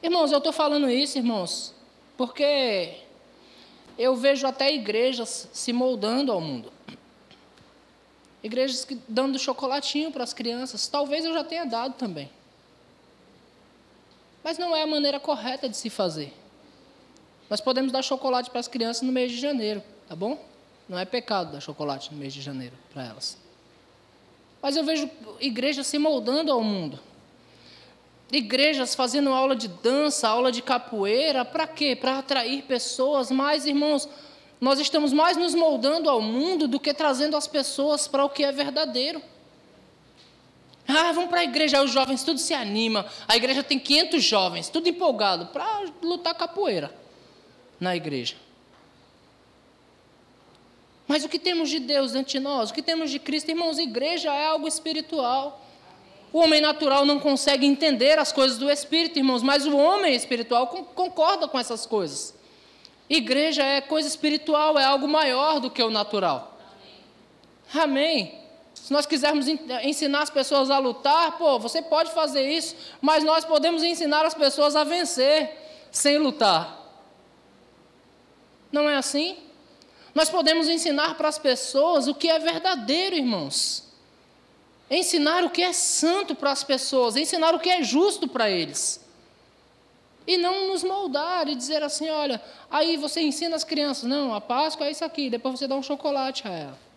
[0.00, 1.74] Irmãos, eu estou falando isso, irmãos,
[2.16, 3.00] porque
[3.98, 6.72] eu vejo até igrejas se moldando ao mundo.
[8.40, 10.86] Igrejas que, dando chocolatinho para as crianças.
[10.86, 12.30] Talvez eu já tenha dado também.
[14.42, 16.32] Mas não é a maneira correta de se fazer.
[17.48, 20.38] Nós podemos dar chocolate para as crianças no mês de janeiro, tá bom?
[20.88, 23.38] Não é pecado dar chocolate no mês de janeiro para elas.
[24.60, 26.98] Mas eu vejo igrejas se moldando ao mundo
[28.32, 31.94] igrejas fazendo aula de dança, aula de capoeira, para quê?
[31.94, 34.08] Para atrair pessoas, mas irmãos,
[34.58, 38.42] nós estamos mais nos moldando ao mundo do que trazendo as pessoas para o que
[38.42, 39.22] é verdadeiro.
[40.86, 43.06] Ah, vamos para a igreja, aí os jovens tudo se anima.
[43.28, 46.94] A igreja tem 500 jovens, tudo empolgado para lutar capoeira
[47.78, 48.34] na igreja.
[51.06, 52.70] Mas o que temos de Deus ante nós?
[52.70, 53.50] O que temos de Cristo?
[53.50, 55.60] Irmãos, igreja é algo espiritual.
[56.32, 60.66] O homem natural não consegue entender as coisas do Espírito, irmãos, mas o homem espiritual
[60.66, 62.34] concorda com essas coisas.
[63.10, 66.58] Igreja é coisa espiritual, é algo maior do que o natural.
[67.74, 68.41] Amém.
[68.82, 73.44] Se nós quisermos ensinar as pessoas a lutar, pô, você pode fazer isso, mas nós
[73.44, 75.50] podemos ensinar as pessoas a vencer
[75.90, 76.78] sem lutar.
[78.72, 79.36] Não é assim?
[80.14, 83.92] Nós podemos ensinar para as pessoas o que é verdadeiro, irmãos
[84.92, 89.00] ensinar o que é santo para as pessoas, ensinar o que é justo para eles.
[90.26, 92.40] E não nos moldar e dizer assim: olha,
[92.70, 95.82] aí você ensina as crianças, não, a Páscoa é isso aqui, depois você dá um
[95.82, 96.91] chocolate a ela.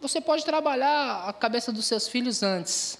[0.00, 2.98] Você pode trabalhar a cabeça dos seus filhos antes.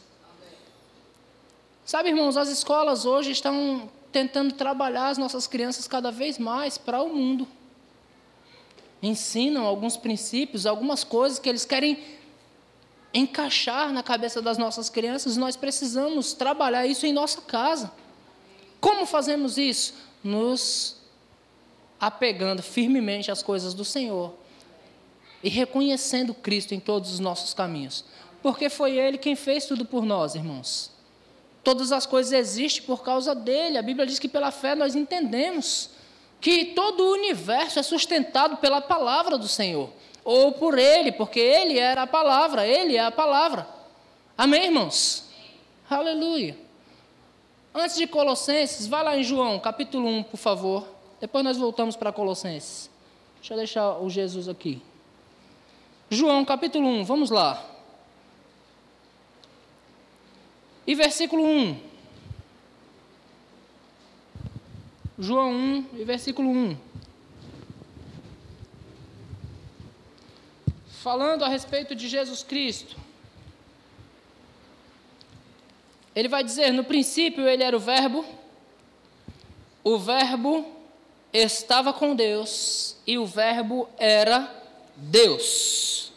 [1.84, 7.02] Sabe, irmãos, as escolas hoje estão tentando trabalhar as nossas crianças cada vez mais para
[7.02, 7.46] o mundo
[9.02, 11.98] ensinam alguns princípios, algumas coisas que eles querem
[13.12, 17.90] encaixar na cabeça das nossas crianças, nós precisamos trabalhar isso em nossa casa.
[18.80, 19.94] Como fazemos isso?
[20.22, 20.96] Nos
[21.98, 24.34] apegando firmemente às coisas do Senhor
[25.46, 28.04] e reconhecendo Cristo em todos os nossos caminhos.
[28.42, 30.90] Porque foi Ele quem fez tudo por nós, irmãos.
[31.62, 33.78] Todas as coisas existem por causa dele.
[33.78, 35.90] A Bíblia diz que pela fé nós entendemos
[36.40, 39.88] que todo o universo é sustentado pela palavra do Senhor,
[40.24, 43.68] ou por Ele, porque Ele era a palavra, Ele é a palavra.
[44.36, 45.26] Amém, irmãos?
[45.88, 46.58] Aleluia.
[47.72, 50.88] Antes de Colossenses, vá lá em João, capítulo 1, por favor.
[51.20, 52.90] Depois nós voltamos para Colossenses.
[53.36, 54.82] Deixa eu deixar o Jesus aqui.
[56.08, 57.64] João, capítulo 1, vamos lá.
[60.86, 61.80] E versículo 1.
[65.18, 66.76] João 1 e versículo 1.
[71.02, 72.96] Falando a respeito de Jesus Cristo.
[76.14, 78.24] Ele vai dizer: no princípio ele era o Verbo,
[79.82, 80.64] o Verbo
[81.32, 84.55] estava com Deus e o Verbo era
[84.96, 86.12] Deus.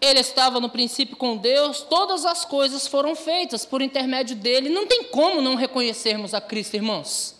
[0.00, 4.70] Ele estava no princípio com Deus, todas as coisas foram feitas por intermédio dele.
[4.70, 7.36] Não tem como não reconhecermos a Cristo, irmãos.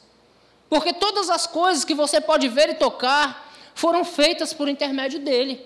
[0.69, 5.61] Porque todas as coisas que você pode ver e tocar foram feitas por intermédio dele.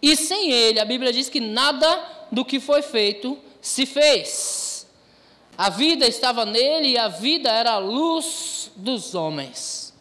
[0.00, 4.86] E sem ele, a Bíblia diz que nada do que foi feito se fez.
[5.58, 9.92] A vida estava nele e a vida era a luz dos homens.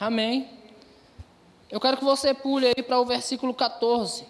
[0.00, 0.57] Amém.
[1.70, 4.24] Eu quero que você pule aí para o versículo 14.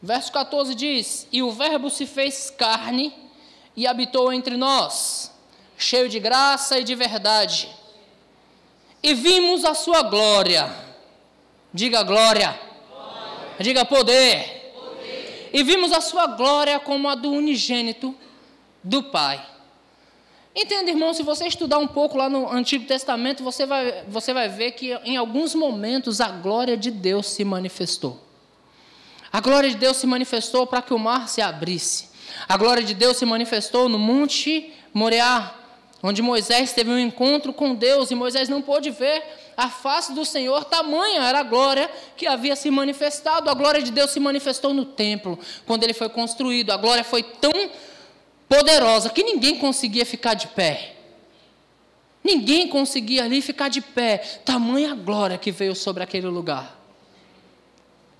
[0.00, 3.14] Verso 14 diz: E o Verbo se fez carne
[3.76, 5.32] e habitou entre nós,
[5.76, 7.68] cheio de graça e de verdade.
[9.02, 10.74] E vimos a sua glória.
[11.74, 12.58] Diga glória.
[12.88, 13.56] glória.
[13.60, 14.72] Diga poder.
[14.74, 15.50] poder.
[15.52, 18.14] E vimos a sua glória como a do unigênito
[18.82, 19.53] do Pai
[20.56, 24.48] Entenda, irmão, se você estudar um pouco lá no Antigo Testamento, você vai, você vai
[24.48, 28.20] ver que em alguns momentos a glória de Deus se manifestou.
[29.32, 32.08] A glória de Deus se manifestou para que o mar se abrisse.
[32.48, 35.52] A glória de Deus se manifestou no Monte Moriá,
[36.00, 39.24] onde Moisés teve um encontro com Deus e Moisés não pôde ver
[39.56, 43.50] a face do Senhor, tamanha era a glória que havia se manifestado.
[43.50, 45.36] A glória de Deus se manifestou no templo,
[45.66, 46.70] quando ele foi construído.
[46.70, 47.52] A glória foi tão
[48.48, 50.94] poderosa que ninguém conseguia ficar de pé.
[52.22, 54.18] Ninguém conseguia ali ficar de pé.
[54.44, 56.80] Tamanha glória que veio sobre aquele lugar.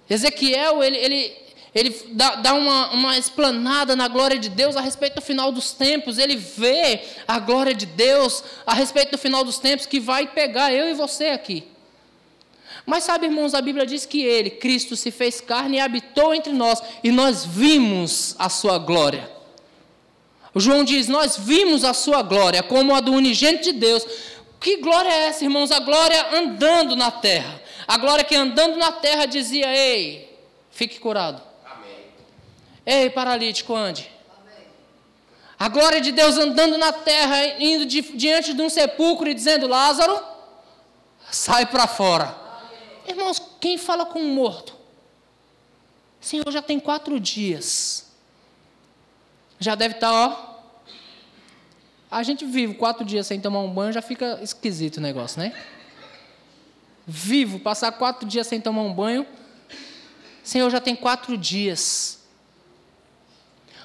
[0.09, 1.37] Ezequiel, ele, ele,
[1.75, 5.73] ele dá, dá uma, uma explanada na glória de Deus a respeito do final dos
[5.73, 6.19] tempos.
[6.19, 10.71] Ele vê a glória de Deus a respeito do final dos tempos que vai pegar
[10.73, 11.67] eu e você aqui.
[12.85, 16.53] Mas sabe, irmãos, a Bíblia diz que ele, Cristo, se fez carne e habitou entre
[16.53, 19.34] nós, e nós vimos a sua glória.
[20.55, 24.07] O João diz: Nós vimos a sua glória como a do unigênito de Deus.
[24.61, 25.73] Que glória é essa, irmãos?
[25.73, 27.61] A glória andando na terra.
[27.87, 30.39] A glória que andando na terra dizia: Ei,
[30.71, 31.43] fique curado.
[31.67, 32.07] Amém.
[32.87, 34.09] Ei, paralítico, ande.
[34.41, 34.67] Amém.
[35.59, 39.67] A glória de Deus andando na terra, indo de, diante de um sepulcro e dizendo:
[39.67, 40.23] Lázaro,
[41.33, 42.27] sai para fora.
[42.27, 42.81] Amém.
[43.09, 44.73] Irmãos, quem fala com um morto?
[46.21, 48.04] Senhor, já tem quatro dias
[49.65, 50.55] já deve estar, tá, ó.
[52.11, 55.53] A gente vive quatro dias sem tomar um banho, já fica esquisito o negócio, né?
[57.07, 59.27] Vivo, passar quatro dias sem tomar um banho.
[60.43, 62.23] Senhor, já tem quatro dias.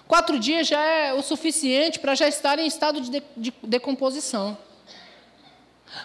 [0.08, 4.58] Quatro dias já é o suficiente para já estar em estado de, de, de decomposição.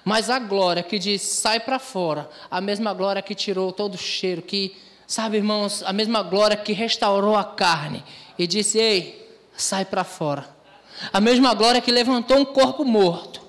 [0.05, 3.99] Mas a glória que diz, sai para fora, a mesma glória que tirou todo o
[3.99, 4.75] cheiro, que,
[5.07, 8.03] sabe, irmãos, a mesma glória que restaurou a carne
[8.39, 9.24] e disse: Ei,
[9.57, 10.49] sai para fora.
[11.13, 13.43] A mesma glória que levantou um corpo morto.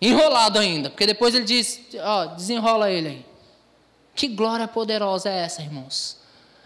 [0.00, 3.26] Enrolado ainda, porque depois ele diz: ó, desenrola ele aí.
[4.14, 6.18] Que glória poderosa é essa, irmãos?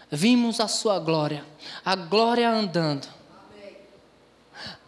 [0.09, 1.45] Vimos a sua glória,
[1.83, 3.07] a glória andando.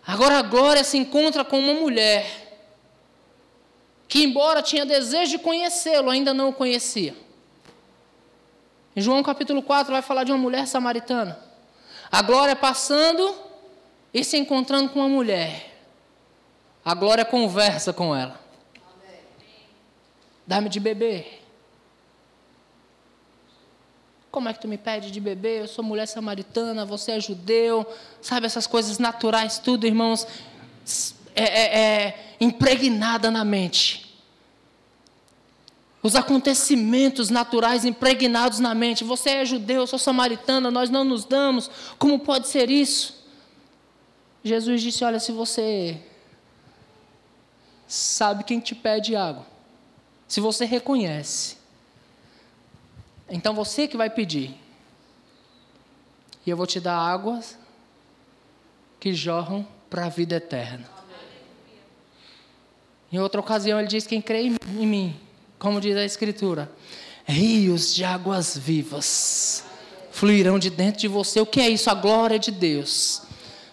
[0.05, 2.49] Agora a glória se encontra com uma mulher
[4.07, 7.15] que, embora tinha desejo de conhecê-lo, ainda não o conhecia.
[8.95, 11.48] Em João capítulo 4 vai falar de uma mulher samaritana.
[12.11, 13.35] A glória passando
[14.13, 15.77] e se encontrando com uma mulher.
[16.83, 18.39] A glória conversa com ela.
[20.45, 21.43] Dá-me de beber.
[24.31, 25.61] Como é que tu me pede de beber?
[25.61, 27.85] Eu sou mulher samaritana, você é judeu.
[28.21, 30.25] Sabe, essas coisas naturais, tudo, irmãos,
[31.35, 34.08] é, é, é impregnada na mente
[36.01, 39.03] os acontecimentos naturais impregnados na mente.
[39.03, 41.69] Você é judeu, eu sou samaritana, nós não nos damos.
[41.97, 43.25] Como pode ser isso?
[44.43, 46.01] Jesus disse: Olha, se você
[47.87, 49.45] sabe quem te pede água,
[50.27, 51.57] se você reconhece,
[53.29, 54.55] então você que vai pedir.
[56.45, 57.59] E eu vou te dar águas
[58.99, 60.89] que jorram para a vida eterna.
[63.11, 65.28] Em outra ocasião, ele diz: Quem crê em mim
[65.59, 66.71] como diz a Escritura,
[67.25, 69.69] rios de águas vivas
[70.19, 71.39] fluirão de dentro de você.
[71.39, 71.89] O que é isso?
[71.89, 73.21] A glória de Deus,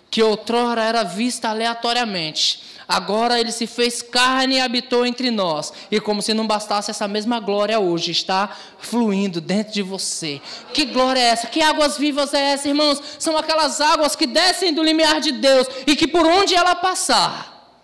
[0.09, 2.65] que outrora era vista aleatoriamente.
[2.89, 5.73] Agora ele se fez carne e habitou entre nós.
[5.91, 10.41] E como se não bastasse, essa mesma glória hoje está fluindo dentro de você.
[10.73, 11.49] Que glória é essa?
[11.49, 13.03] Que águas vivas é essa, irmãos?
[13.19, 17.77] São aquelas águas que descem do limiar de Deus e que por onde ela passar,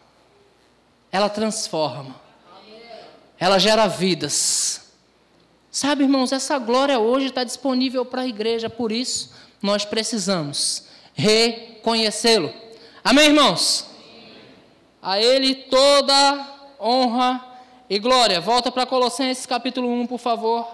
[1.10, 2.21] ela transforma
[3.42, 4.92] ela gera vidas.
[5.68, 12.54] Sabe, irmãos, essa glória hoje está disponível para a igreja, por isso nós precisamos reconhecê-lo.
[13.02, 13.86] Amém, irmãos?
[15.02, 17.44] A Ele toda honra
[17.90, 18.40] e glória.
[18.40, 20.64] Volta para Colossenses capítulo 1, por favor.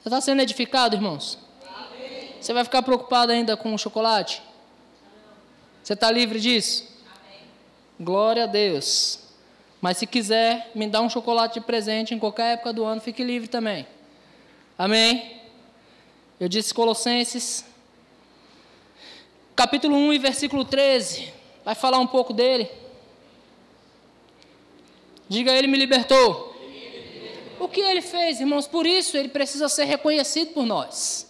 [0.00, 1.38] Você está sendo edificado, irmãos?
[2.40, 4.42] Você vai ficar preocupado ainda com o chocolate?
[5.84, 6.88] Você está livre disso?
[8.00, 9.25] Glória a Deus.
[9.80, 13.22] Mas se quiser me dar um chocolate de presente em qualquer época do ano, fique
[13.22, 13.86] livre também.
[14.78, 15.40] Amém?
[16.38, 17.64] Eu disse Colossenses,
[19.54, 21.32] capítulo 1 e versículo 13.
[21.64, 22.68] Vai falar um pouco dele.
[25.28, 26.54] Diga, ele me libertou.
[27.58, 28.66] O que ele fez, irmãos?
[28.66, 31.26] Por isso ele precisa ser reconhecido por nós.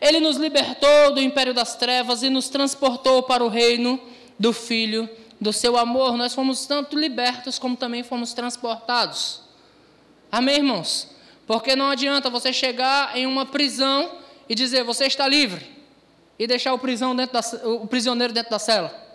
[0.00, 3.98] Ele nos libertou do império das trevas e nos transportou para o reino
[4.38, 5.08] do Filho
[5.40, 9.42] do seu amor, nós fomos tanto libertos como também fomos transportados.
[10.30, 11.08] Amém, irmãos?
[11.46, 14.18] Porque não adianta você chegar em uma prisão
[14.48, 15.78] e dizer você está livre
[16.38, 19.06] e deixar o, prisão dentro da, o prisioneiro dentro da cela.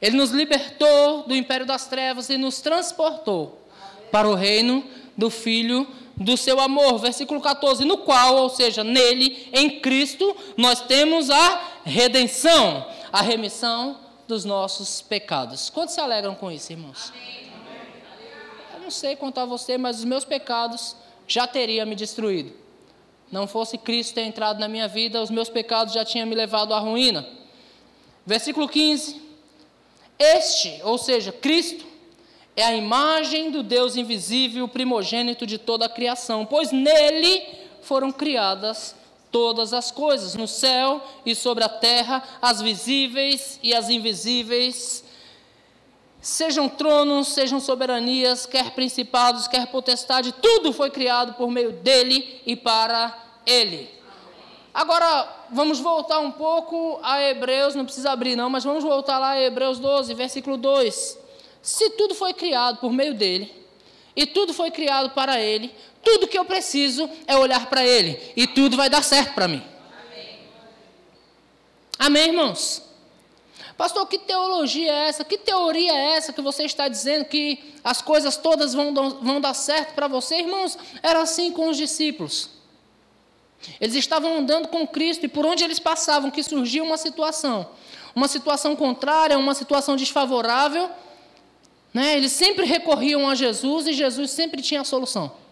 [0.00, 3.66] Ele nos libertou do império das trevas e nos transportou
[4.10, 4.84] para o reino
[5.16, 5.86] do Filho
[6.16, 6.98] do seu amor.
[6.98, 14.05] Versículo 14: No qual, ou seja, nele, em Cristo, nós temos a redenção, a remissão
[14.26, 15.70] dos nossos pecados.
[15.70, 17.12] Quantos se alegram com isso, irmãos?
[18.74, 20.96] Eu não sei quanto a você, mas os meus pecados
[21.26, 22.52] já teriam me destruído.
[23.30, 26.72] Não fosse Cristo ter entrado na minha vida, os meus pecados já tinham me levado
[26.72, 27.26] à ruína.
[28.24, 29.20] Versículo 15.
[30.18, 31.84] Este, ou seja, Cristo,
[32.56, 37.42] é a imagem do Deus invisível, primogênito de toda a criação, pois nele
[37.82, 38.94] foram criadas
[39.36, 45.04] todas as coisas, no céu e sobre a terra, as visíveis e as invisíveis,
[46.22, 52.56] sejam tronos, sejam soberanias, quer principados, quer potestade, tudo foi criado por meio dele e
[52.56, 53.14] para
[53.44, 53.90] ele.
[54.72, 59.32] Agora, vamos voltar um pouco a Hebreus, não precisa abrir não, mas vamos voltar lá
[59.32, 61.18] a Hebreus 12, versículo 2.
[61.60, 63.54] Se tudo foi criado por meio dele,
[64.16, 65.74] e tudo foi criado para ele,
[66.06, 69.60] tudo que eu preciso é olhar para Ele e tudo vai dar certo para mim.
[70.06, 70.38] Amém.
[71.98, 72.80] Amém, irmãos?
[73.76, 75.24] Pastor, que teologia é essa?
[75.24, 79.52] Que teoria é essa que você está dizendo que as coisas todas vão, vão dar
[79.52, 80.36] certo para você?
[80.36, 82.50] Irmãos, era assim com os discípulos.
[83.80, 87.68] Eles estavam andando com Cristo e por onde eles passavam, que surgia uma situação,
[88.14, 90.88] uma situação contrária, uma situação desfavorável,
[91.92, 92.16] né?
[92.16, 95.45] eles sempre recorriam a Jesus e Jesus sempre tinha a solução.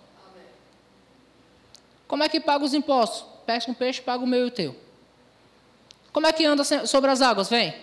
[2.15, 3.25] Como é que paga os impostos?
[3.45, 4.77] Pesca um peixe, paga o meu e o teu.
[6.13, 7.49] Como é que anda sobre as águas?
[7.49, 7.75] Vem.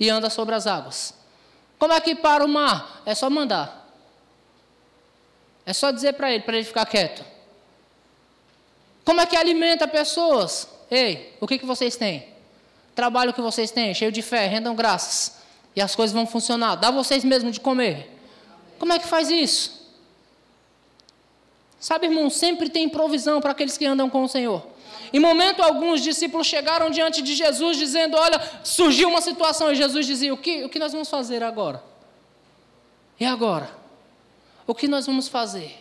[0.00, 1.14] E anda sobre as águas.
[1.78, 3.02] Como é que para o mar?
[3.06, 3.88] É só mandar.
[5.64, 7.24] É só dizer para ele, para ele ficar quieto.
[9.04, 10.68] Como é que alimenta pessoas?
[10.90, 12.26] Ei, o que, que vocês têm?
[12.92, 15.36] Trabalho que vocês têm, cheio de fé, rendam graças.
[15.76, 16.74] E as coisas vão funcionar.
[16.74, 18.18] Dá vocês mesmos de comer.
[18.80, 19.75] Como é que faz isso?
[21.86, 24.60] Sabe, irmão, sempre tem provisão para aqueles que andam com o Senhor.
[25.12, 29.70] Em momento algum, os discípulos chegaram diante de Jesus dizendo: Olha, surgiu uma situação.
[29.70, 31.80] E Jesus dizia: O que, o que nós vamos fazer agora?
[33.20, 33.70] E agora?
[34.66, 35.76] O que nós vamos fazer?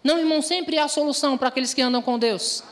[0.00, 2.62] Não, irmão, sempre há solução para aqueles que andam com Deus.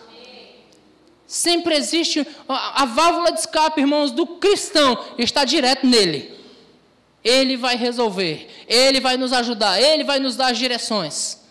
[1.26, 6.38] Sempre existe a, a válvula de escape, irmãos, do cristão está direto nele.
[7.24, 11.41] Ele vai resolver, ele vai nos ajudar, ele vai nos dar as direções.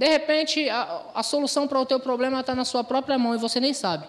[0.00, 3.38] De repente, a, a solução para o teu problema está na sua própria mão e
[3.38, 4.08] você nem sabe.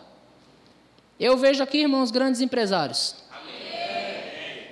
[1.20, 3.14] Eu vejo aqui, irmãos, grandes empresários.
[3.30, 4.70] Amém.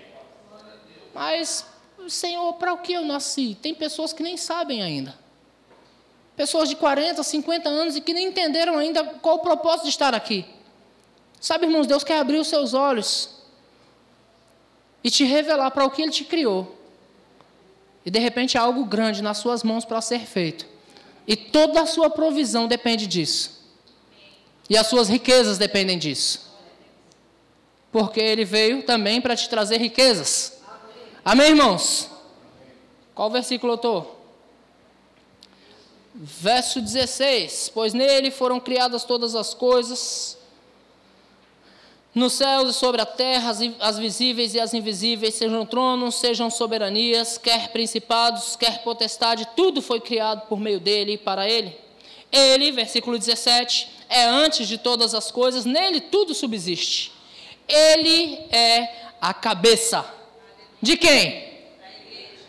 [1.14, 1.66] Mas,
[2.08, 3.58] Senhor, para o que eu nasci?
[3.62, 5.14] Tem pessoas que nem sabem ainda.
[6.38, 10.16] Pessoas de 40, 50 anos e que nem entenderam ainda qual o propósito de estar
[10.16, 10.46] aqui.
[11.42, 13.42] Sabe, irmãos, Deus quer abrir os seus olhos
[15.04, 16.80] e te revelar para o que Ele te criou.
[18.06, 20.79] E de repente há algo grande nas suas mãos para ser feito.
[21.30, 23.64] E toda a sua provisão depende disso.
[24.68, 26.50] E as suas riquezas dependem disso.
[27.92, 30.60] Porque ele veio também para te trazer riquezas.
[31.24, 32.10] Amém, irmãos?
[33.14, 34.26] Qual versículo eu estou?
[36.16, 40.39] Verso 16: Pois nele foram criadas todas as coisas
[42.20, 47.38] nos céus e sobre a terra, as visíveis e as invisíveis, sejam tronos, sejam soberanias,
[47.38, 51.76] quer principados, quer potestade, tudo foi criado por meio dele e para ele.
[52.32, 57.12] Ele, versículo 17, é antes de todas as coisas, nele tudo subsiste.
[57.68, 60.06] Ele é a cabeça.
[60.82, 61.50] De quem?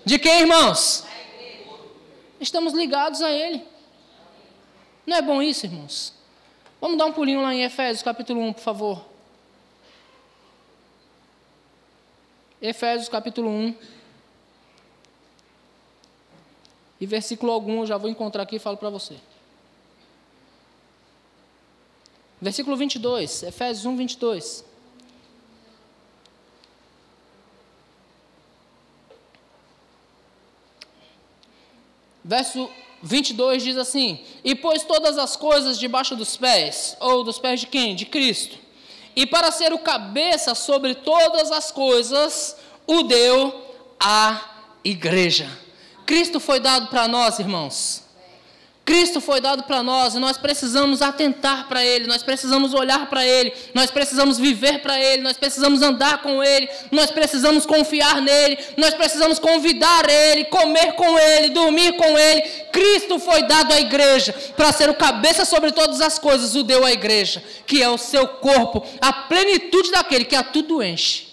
[0.04, 1.04] De quem, irmãos?
[2.40, 3.62] Estamos ligados a Ele.
[5.06, 6.14] Não é bom isso, irmãos?
[6.80, 9.10] Vamos dar um pulinho lá em Efésios capítulo 1, por favor.
[12.60, 13.74] Efésios capítulo 1.
[17.00, 19.16] E versículo algum eu já vou encontrar aqui e falo para você.
[22.40, 24.64] Versículo 22, Efésios 1, 22.
[32.22, 32.70] Verso
[33.02, 37.66] 22 diz assim: E pôs todas as coisas debaixo dos pés, ou dos pés de
[37.66, 37.96] quem?
[37.96, 38.58] De Cristo.
[39.14, 42.56] E para ser o cabeça sobre todas as coisas,
[42.86, 44.40] o deu à
[44.84, 45.48] igreja.
[46.06, 48.09] Cristo foi dado para nós, irmãos.
[48.90, 53.24] Cristo foi dado para nós e nós precisamos atentar para Ele, nós precisamos olhar para
[53.24, 58.58] Ele, nós precisamos viver para Ele, nós precisamos andar com Ele, nós precisamos confiar nele,
[58.76, 62.40] nós precisamos convidar Ele, comer com Ele, dormir com Ele.
[62.72, 66.84] Cristo foi dado à igreja para ser o cabeça sobre todas as coisas, o deu
[66.84, 71.28] à igreja, que é o seu corpo, a plenitude daquele que a tudo enche,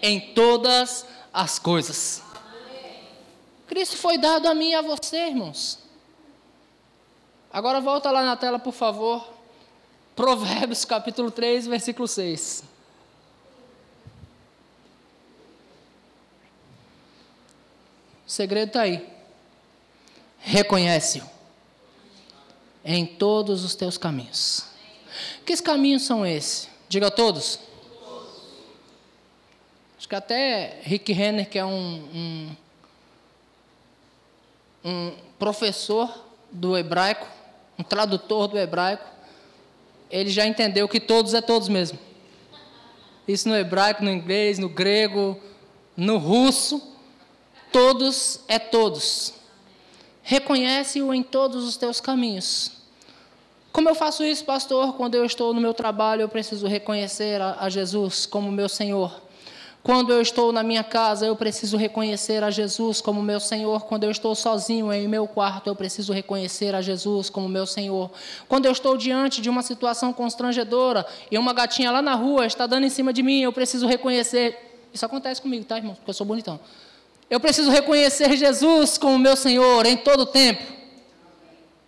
[0.00, 2.22] em todas as coisas.
[3.66, 5.81] Cristo foi dado a mim e a você, irmãos.
[7.52, 9.30] Agora volta lá na tela, por favor.
[10.16, 12.64] Provérbios capítulo 3, versículo 6.
[18.26, 19.06] O segredo está aí.
[20.38, 21.30] Reconhece-o
[22.82, 24.64] em todos os teus caminhos.
[25.44, 26.70] Que caminhos são esses?
[26.88, 27.60] Diga a todos.
[29.98, 32.56] Acho que até Rick Renner, que é um,
[34.84, 36.10] um, um professor
[36.50, 37.41] do hebraico,
[37.78, 39.04] um tradutor do hebraico,
[40.10, 41.98] ele já entendeu que todos é todos mesmo.
[43.26, 45.40] Isso no hebraico, no inglês, no grego,
[45.96, 46.82] no russo,
[47.70, 49.32] todos é todos.
[50.22, 52.82] Reconhece-o em todos os teus caminhos.
[53.72, 54.96] Como eu faço isso, pastor?
[54.96, 59.21] Quando eu estou no meu trabalho, eu preciso reconhecer a, a Jesus como meu Senhor.
[59.82, 63.82] Quando eu estou na minha casa, eu preciso reconhecer a Jesus como meu Senhor.
[63.86, 68.08] Quando eu estou sozinho em meu quarto, eu preciso reconhecer a Jesus como meu Senhor.
[68.48, 72.64] Quando eu estou diante de uma situação constrangedora e uma gatinha lá na rua está
[72.64, 74.56] dando em cima de mim, eu preciso reconhecer.
[74.94, 75.96] Isso acontece comigo, tá, irmão?
[75.96, 76.60] Porque eu sou bonitão.
[77.28, 80.62] Eu preciso reconhecer Jesus como meu Senhor em todo o tempo.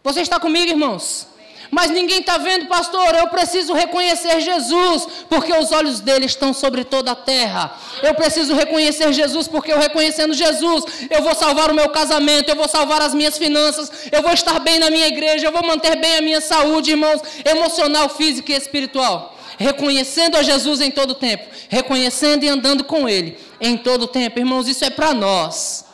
[0.03, 1.29] Você está comigo, irmãos?
[1.75, 3.17] Mas ninguém está vendo, pastor.
[3.17, 7.77] Eu preciso reconhecer Jesus, porque os olhos dele estão sobre toda a terra.
[8.01, 12.55] Eu preciso reconhecer Jesus, porque eu reconhecendo Jesus, eu vou salvar o meu casamento, eu
[12.55, 15.97] vou salvar as minhas finanças, eu vou estar bem na minha igreja, eu vou manter
[15.97, 19.37] bem a minha saúde, irmãos, emocional, física e espiritual.
[19.59, 24.69] Reconhecendo a Jesus em todo tempo, reconhecendo e andando com Ele em todo tempo, irmãos,
[24.69, 25.85] isso é para nós.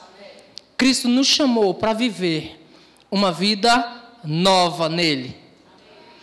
[0.76, 2.60] Cristo nos chamou para viver
[3.10, 3.90] uma vida
[4.22, 5.40] nova nele.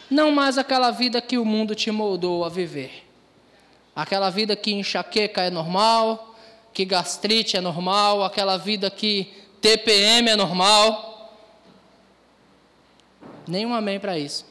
[0.09, 3.05] Não mais aquela vida que o mundo te moldou a viver.
[3.95, 6.35] Aquela vida que enxaqueca é normal,
[6.73, 11.33] que gastrite é normal, aquela vida que TPM é normal.
[13.47, 14.45] Nenhum amém para isso.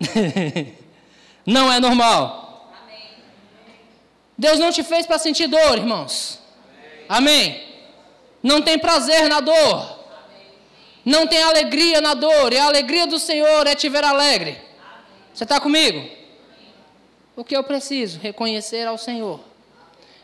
[1.44, 2.72] não é normal.
[4.36, 6.40] Deus não te fez para sentir dor, irmãos.
[7.08, 7.66] Amém.
[8.42, 9.97] Não tem prazer na dor.
[11.08, 14.60] Não tem alegria na dor, e a alegria do Senhor é te ver alegre.
[15.32, 16.06] Você está comigo?
[17.34, 18.18] O que eu preciso?
[18.18, 19.40] Reconhecer ao Senhor.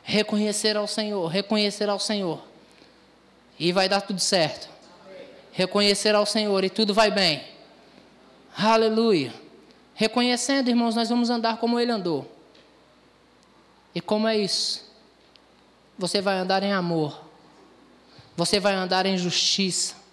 [0.02, 2.38] Reconhecer ao Senhor, reconhecer ao Senhor.
[3.58, 4.68] E vai dar tudo certo.
[5.52, 7.42] Reconhecer ao Senhor e tudo vai bem.
[8.54, 9.32] Aleluia.
[9.94, 12.30] Reconhecendo, irmãos, nós vamos andar como Ele andou.
[13.94, 14.84] E como é isso?
[15.98, 17.24] Você vai andar em amor.
[18.36, 20.03] Você vai andar em justiça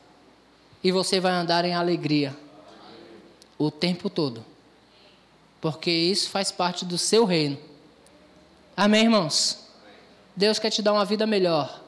[0.83, 2.35] e você vai andar em alegria
[3.57, 4.43] o tempo todo.
[5.59, 7.57] Porque isso faz parte do seu reino.
[8.75, 9.59] Amém, irmãos?
[10.35, 11.81] Deus quer te dar uma vida melhor.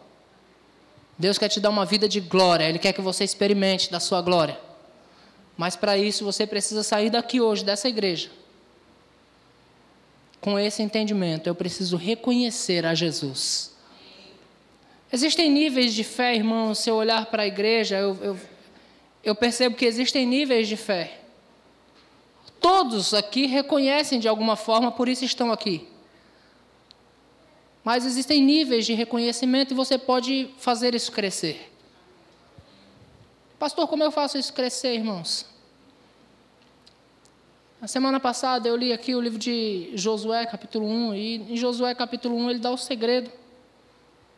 [1.18, 2.66] Deus quer te dar uma vida de glória.
[2.66, 4.60] Ele quer que você experimente da sua glória.
[5.58, 8.30] Mas para isso você precisa sair daqui hoje, dessa igreja.
[10.40, 13.74] Com esse entendimento, eu preciso reconhecer a Jesus.
[15.12, 16.80] Existem níveis de fé, irmãos.
[16.80, 18.40] Se eu olhar para a igreja, eu, eu
[19.24, 21.22] eu percebo que existem níveis de fé.
[22.60, 25.88] Todos aqui reconhecem de alguma forma, por isso estão aqui.
[27.84, 31.72] Mas existem níveis de reconhecimento e você pode fazer isso crescer.
[33.60, 35.46] Pastor, como eu faço isso crescer, irmãos?
[37.80, 41.94] Na semana passada eu li aqui o livro de Josué, capítulo 1, e em Josué,
[41.94, 43.30] capítulo 1, ele dá o segredo.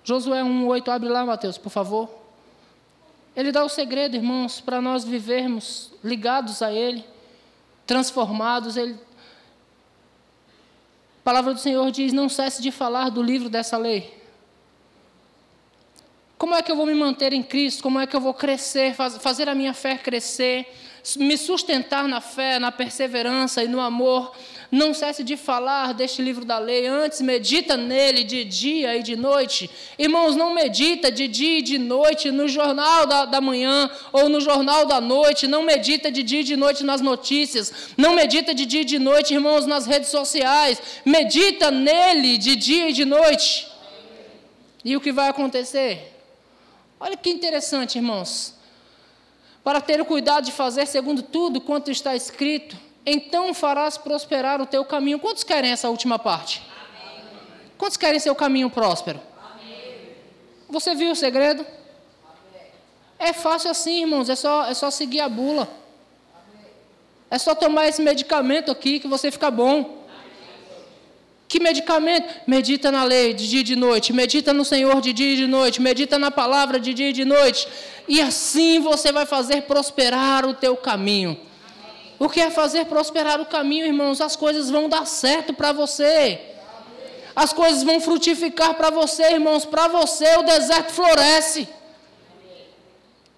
[0.04, 2.25] Josué 1, 8, abre lá, Mateus, por favor.
[3.36, 7.04] Ele dá o segredo, irmãos, para nós vivermos ligados a Ele,
[7.86, 8.78] transformados.
[8.78, 8.94] Ele...
[11.20, 14.16] A palavra do Senhor diz: não cesse de falar do livro dessa lei.
[16.38, 17.82] Como é que eu vou me manter em Cristo?
[17.82, 20.68] Como é que eu vou crescer, fazer a minha fé crescer,
[21.18, 24.36] me sustentar na fé, na perseverança e no amor?
[24.72, 29.16] Não cesse de falar deste livro da lei, antes medita nele de dia e de
[29.16, 29.70] noite.
[29.98, 34.42] Irmãos, não medita de dia e de noite no jornal da, da manhã ou no
[34.42, 38.66] jornal da noite, não medita de dia e de noite nas notícias, não medita de
[38.66, 43.68] dia e de noite, irmãos, nas redes sociais, medita nele de dia e de noite.
[44.84, 46.14] E o que vai acontecer?
[47.00, 48.54] Olha que interessante, irmãos.
[49.64, 54.66] Para ter o cuidado de fazer segundo tudo quanto está escrito, então farás prosperar o
[54.66, 55.20] teu caminho.
[55.20, 56.64] Quantos querem essa última parte?
[57.08, 57.24] Amém.
[57.78, 59.20] Quantos querem seu caminho próspero?
[59.38, 60.16] Amém.
[60.70, 61.64] Você viu o segredo?
[61.64, 62.68] Amém.
[63.20, 65.70] É fácil assim, irmãos, é só, é só seguir a bula.
[67.30, 70.06] É só tomar esse medicamento aqui que você fica bom.
[71.48, 72.42] Que medicamento?
[72.48, 75.48] Medita na lei de dia e de noite, medita no Senhor de dia e de
[75.48, 77.68] noite, medita na palavra de dia e de noite.
[78.08, 81.40] E assim você vai fazer prosperar o teu caminho.
[82.18, 84.22] O que é fazer prosperar o caminho, irmãos?
[84.22, 86.40] As coisas vão dar certo para você.
[87.36, 89.66] As coisas vão frutificar para você, irmãos.
[89.66, 91.68] Para você o deserto floresce.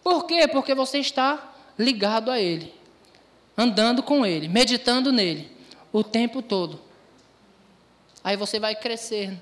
[0.04, 0.48] Por quê?
[0.48, 2.74] Porque você está ligado a Ele,
[3.58, 5.52] andando com Ele, meditando nele
[5.92, 6.80] o tempo todo.
[8.24, 9.34] Aí você vai crescer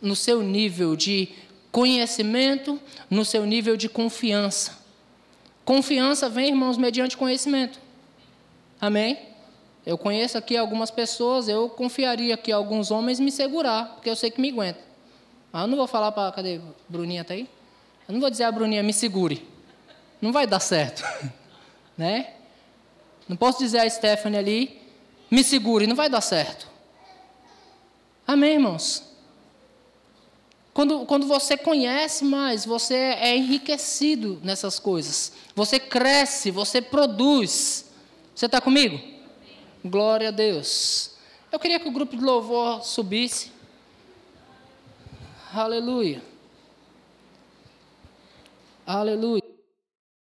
[0.00, 1.28] no seu nível de
[1.70, 4.78] conhecimento, no seu nível de confiança.
[5.64, 7.78] Confiança vem, irmãos, mediante conhecimento.
[8.80, 9.18] Amém?
[9.84, 14.30] Eu conheço aqui algumas pessoas, eu confiaria que alguns homens me segurar, porque eu sei
[14.30, 14.80] que me aguenta.
[15.52, 16.30] Mas eu não vou falar para.
[16.32, 16.60] Cadê?
[16.88, 17.48] Bruninha está aí?
[18.06, 19.48] Eu não vou dizer a Bruninha, me segure.
[20.20, 21.02] Não vai dar certo.
[21.96, 22.34] né?
[23.28, 24.80] Não posso dizer a Stephanie ali,
[25.30, 26.66] me segure, não vai dar certo.
[28.26, 29.04] Amém, irmãos?
[30.72, 35.32] Quando, quando você conhece mais, você é enriquecido nessas coisas.
[35.54, 37.86] Você cresce, você produz.
[38.38, 39.00] Você está comigo?
[39.84, 41.16] Glória a Deus.
[41.50, 43.50] Eu queria que o grupo de louvor subisse.
[45.52, 46.22] Aleluia.
[48.86, 49.47] Aleluia.